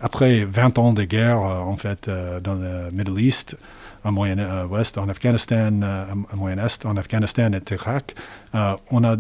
[0.00, 2.10] après 20 ans de guerre, en fait,
[2.42, 3.56] dans le Middle East,
[4.04, 8.14] en Moyen-Ouest, en Afghanistan, euh, en Moyen-Est, en Afghanistan et Irak.
[8.54, 9.16] Euh, on a,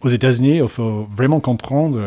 [0.00, 1.98] aux États-Unis, il faut vraiment comprendre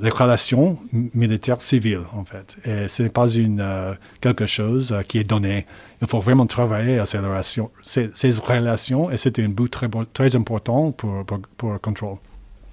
[0.00, 0.78] les relations
[1.14, 2.56] militaires-civiles, en fait.
[2.64, 5.66] Et ce n'est pas une, euh, quelque chose qui est donné.
[6.00, 7.70] Il faut vraiment travailler à ces relations,
[9.10, 12.16] et c'est un bout très, très important pour, pour, pour le contrôle.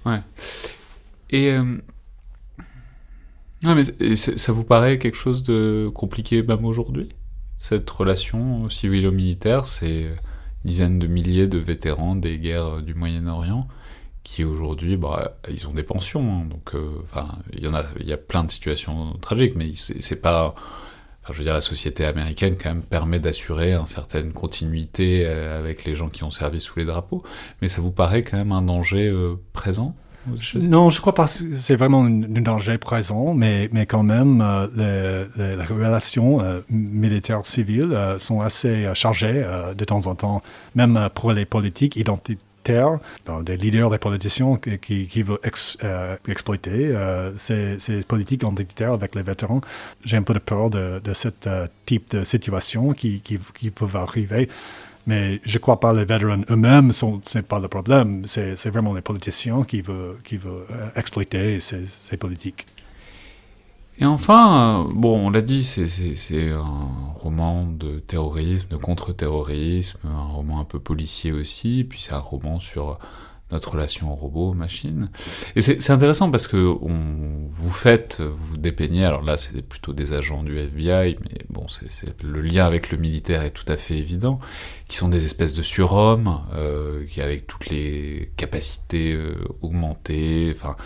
[0.04, 0.20] Ouais.
[1.30, 1.56] Et,
[3.62, 3.84] mais
[4.16, 7.08] ça vous paraît quelque chose de compliqué même aujourd'hui?
[7.60, 10.06] Cette relation civilo-militaire, c'est
[10.64, 13.68] dizaines de milliers de vétérans des guerres du Moyen-Orient
[14.22, 17.84] qui aujourd'hui, bah, ils ont des pensions, hein, donc, euh, enfin, il y en a,
[17.98, 20.54] il y a plein de situations tragiques, mais c'est pas,
[21.28, 25.84] je veux dire, la société américaine quand même permet d'assurer une certaine continuité euh, avec
[25.84, 27.22] les gens qui ont servi sous les drapeaux,
[27.62, 29.94] mais ça vous paraît quand même un danger euh, présent?
[30.56, 35.26] Non, je crois pas que c'est vraiment un, danger présent, mais, mais quand même, euh,
[35.36, 39.44] les, relations euh, militaires-civiles euh, sont assez chargées
[39.74, 40.42] de temps en temps,
[40.74, 42.98] même pour les politiques identitaires,
[43.42, 45.38] des leaders des politiciens qui, qui, veulent
[46.28, 46.94] exploiter
[47.38, 49.62] ces, politiques identitaires avec les vétérans.
[50.04, 51.28] J'ai un peu de peur de, de ce
[51.86, 54.48] type de situation qui, qui, qui arriver.
[55.06, 58.24] Mais je ne crois pas les vétérans eux-mêmes, ce n'est pas le problème.
[58.26, 62.66] C'est vraiment les politiciens qui veulent, qui veulent euh, exploiter ces, politiques.
[63.98, 66.64] Et enfin, euh, bon, on l'a dit, c'est un
[67.16, 72.60] roman de terrorisme, de contre-terrorisme, un roman un peu policier aussi, puis c'est un roman
[72.60, 72.98] sur
[73.52, 75.10] notre relation robot-machine.
[75.56, 80.12] Et c'est intéressant parce que on, vous faites, vous dépeignez, alors là c'est plutôt des
[80.12, 83.96] agents du FBI, mais bon, c'est le lien avec le militaire est tout à fait
[83.96, 84.38] évident,
[84.88, 90.76] qui sont des espèces de surhommes, euh, qui avec toutes les capacités euh, augmentées, enfin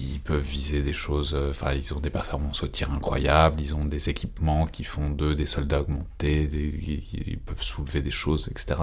[0.00, 3.74] ils peuvent viser des choses, euh, enfin ils ont des performances au tir incroyables, ils
[3.74, 8.80] ont des équipements qui font d'eux des soldats augmentés, ils peuvent soulever des choses, etc.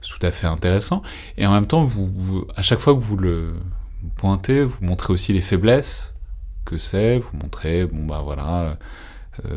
[0.00, 1.02] Tout à fait intéressant.
[1.36, 3.54] Et en même temps, vous, à chaque fois que vous le
[4.16, 6.14] pointez, vous montrez aussi les faiblesses
[6.64, 8.74] que c'est, vous montrez, bon bah voilà, euh,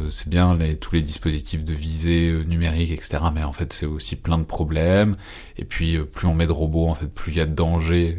[0.10, 3.20] c'est bien tous les dispositifs de visée euh, numérique, etc.
[3.34, 5.16] Mais en fait, c'est aussi plein de problèmes.
[5.58, 7.54] Et puis, euh, plus on met de robots, en fait, plus il y a de
[7.54, 8.18] danger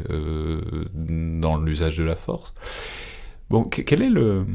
[0.94, 2.54] dans l'usage de la force.
[3.50, 4.46] Bon, quel est le...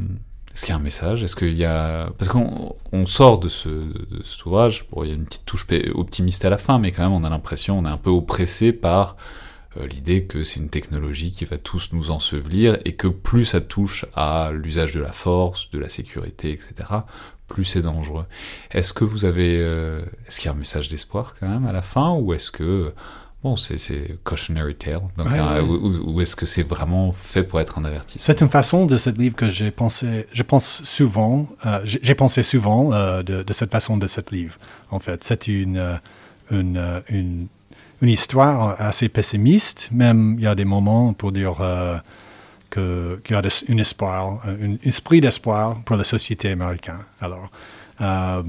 [0.54, 1.22] Est-ce qu'il y a un message?
[1.24, 2.10] Est-ce qu'il y a...
[2.18, 3.70] Parce qu'on on sort de, ce,
[4.24, 7.04] cet ouvrage, bon, il y a une petite touche optimiste à la fin, mais quand
[7.04, 9.47] même, on a l'impression, on est un peu oppressé par euh,
[9.86, 14.06] l'idée que c'est une technologie qui va tous nous ensevelir et que plus ça touche
[14.16, 16.74] à l'usage de la force, de la sécurité, etc.,
[17.48, 18.26] plus c'est dangereux.
[18.72, 21.72] Est-ce que vous avez, euh, est-ce qu'il y a un message d'espoir quand même à
[21.72, 22.94] la fin ou est-ce que
[23.44, 25.00] bon c'est cautionary tale
[25.66, 28.26] ou, est-ce que c'est vraiment fait pour être un avertissement?
[28.26, 32.44] C'est une façon de ce livre que j'ai pensé, je pense souvent, euh, j'ai pensé
[32.44, 32.90] souvent
[33.24, 34.58] de, de, cette façon de ce livre.
[34.92, 36.00] En fait, c'est une,
[36.52, 37.48] une, une
[38.02, 39.90] une histoire assez pessimiste.
[39.92, 41.98] Même il y a des moments pour dire euh,
[42.72, 47.00] qu'il y a un espoir, un esprit d'espoir pour la société américaine.
[47.22, 47.50] Alors,
[48.02, 48.44] euh,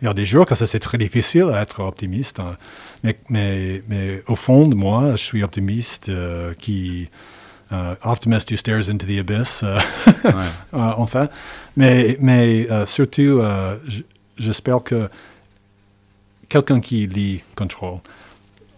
[0.00, 2.56] il y a des jours que c'est très difficile d'être optimiste, hein.
[3.02, 7.08] mais, mais, mais, au fond de moi, je suis optimiste euh, qui
[8.04, 9.64] optimist who stares into the abyss,
[10.72, 11.28] enfin.
[11.76, 13.40] Mais, mais surtout,
[14.36, 15.08] j'espère que
[16.48, 18.00] quelqu'un qui lit Control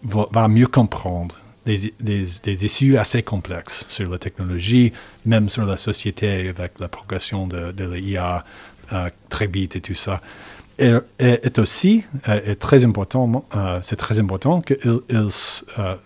[0.03, 1.35] va, mieux comprendre
[1.65, 4.91] des, des, issues assez complexes sur la technologie,
[5.25, 8.43] même sur la société avec la progression de, l'IA
[8.91, 10.21] euh, très vite et tout ça.
[10.79, 13.45] Et, est aussi est très important,
[13.81, 14.73] c'est très important que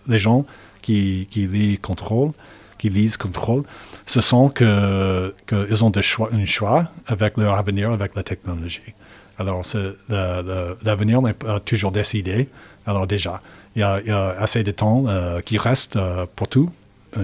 [0.06, 0.44] les gens
[0.82, 2.32] qui, qui lisent contrôle,
[2.78, 3.64] qui lisent contrôle,
[4.06, 8.94] sont que qu'ils ont des choix, un choix avec leur avenir, avec la technologie.
[9.38, 9.62] Alors,
[10.08, 12.48] l'avenir n'est pas toujours décidé.
[12.86, 13.40] Alors déjà,
[13.78, 16.70] il y a, assez de temps euh, qui reste euh, pour tout.
[17.16, 17.22] Euh,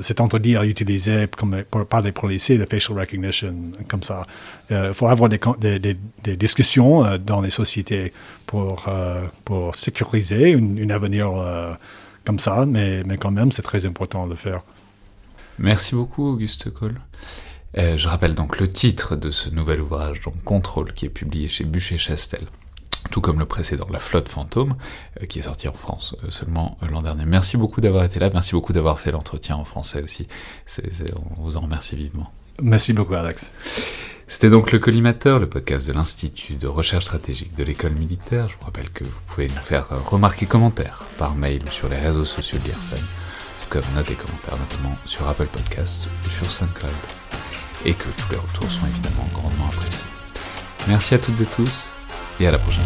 [0.00, 1.26] c'est interdit à utiliser
[1.88, 3.54] par les policiers le facial recognition
[3.88, 4.26] comme ça.
[4.70, 5.96] Il faut avoir des,
[6.36, 8.12] discussions dans les sociétés
[8.46, 8.84] pour,
[9.76, 11.30] sécuriser un avenir
[12.24, 14.62] comme ça, mais, quand même, c'est très important de le faire.
[15.58, 17.00] Merci beaucoup, Auguste Cole.
[17.78, 21.48] Euh, je rappelle donc le titre de ce nouvel ouvrage, donc Contrôle, qui est publié
[21.48, 22.44] chez Bûcher-Chastel,
[23.10, 24.74] tout comme le précédent, La Flotte Fantôme,
[25.20, 27.24] euh, qui est sorti en France euh, seulement l'an dernier.
[27.24, 30.28] Merci beaucoup d'avoir été là, merci beaucoup d'avoir fait l'entretien en français aussi.
[31.38, 32.30] on vous en remercie vivement.
[32.60, 33.46] Merci beaucoup, Alex.
[34.26, 38.48] C'était donc le Collimateur, le podcast de l'Institut de recherche stratégique de l'école militaire.
[38.48, 41.98] Je vous rappelle que vous pouvez nous faire remarquer commentaires par mail ou sur les
[41.98, 46.50] réseaux sociaux de l'IRSEM, tout comme notes et commentaires, notamment sur Apple Podcasts ou sur
[46.50, 46.90] SoundCloud
[47.84, 50.06] et que tous les retours sont évidemment grandement appréciés.
[50.88, 51.94] Merci à toutes et tous
[52.42, 52.76] Y ahora pues.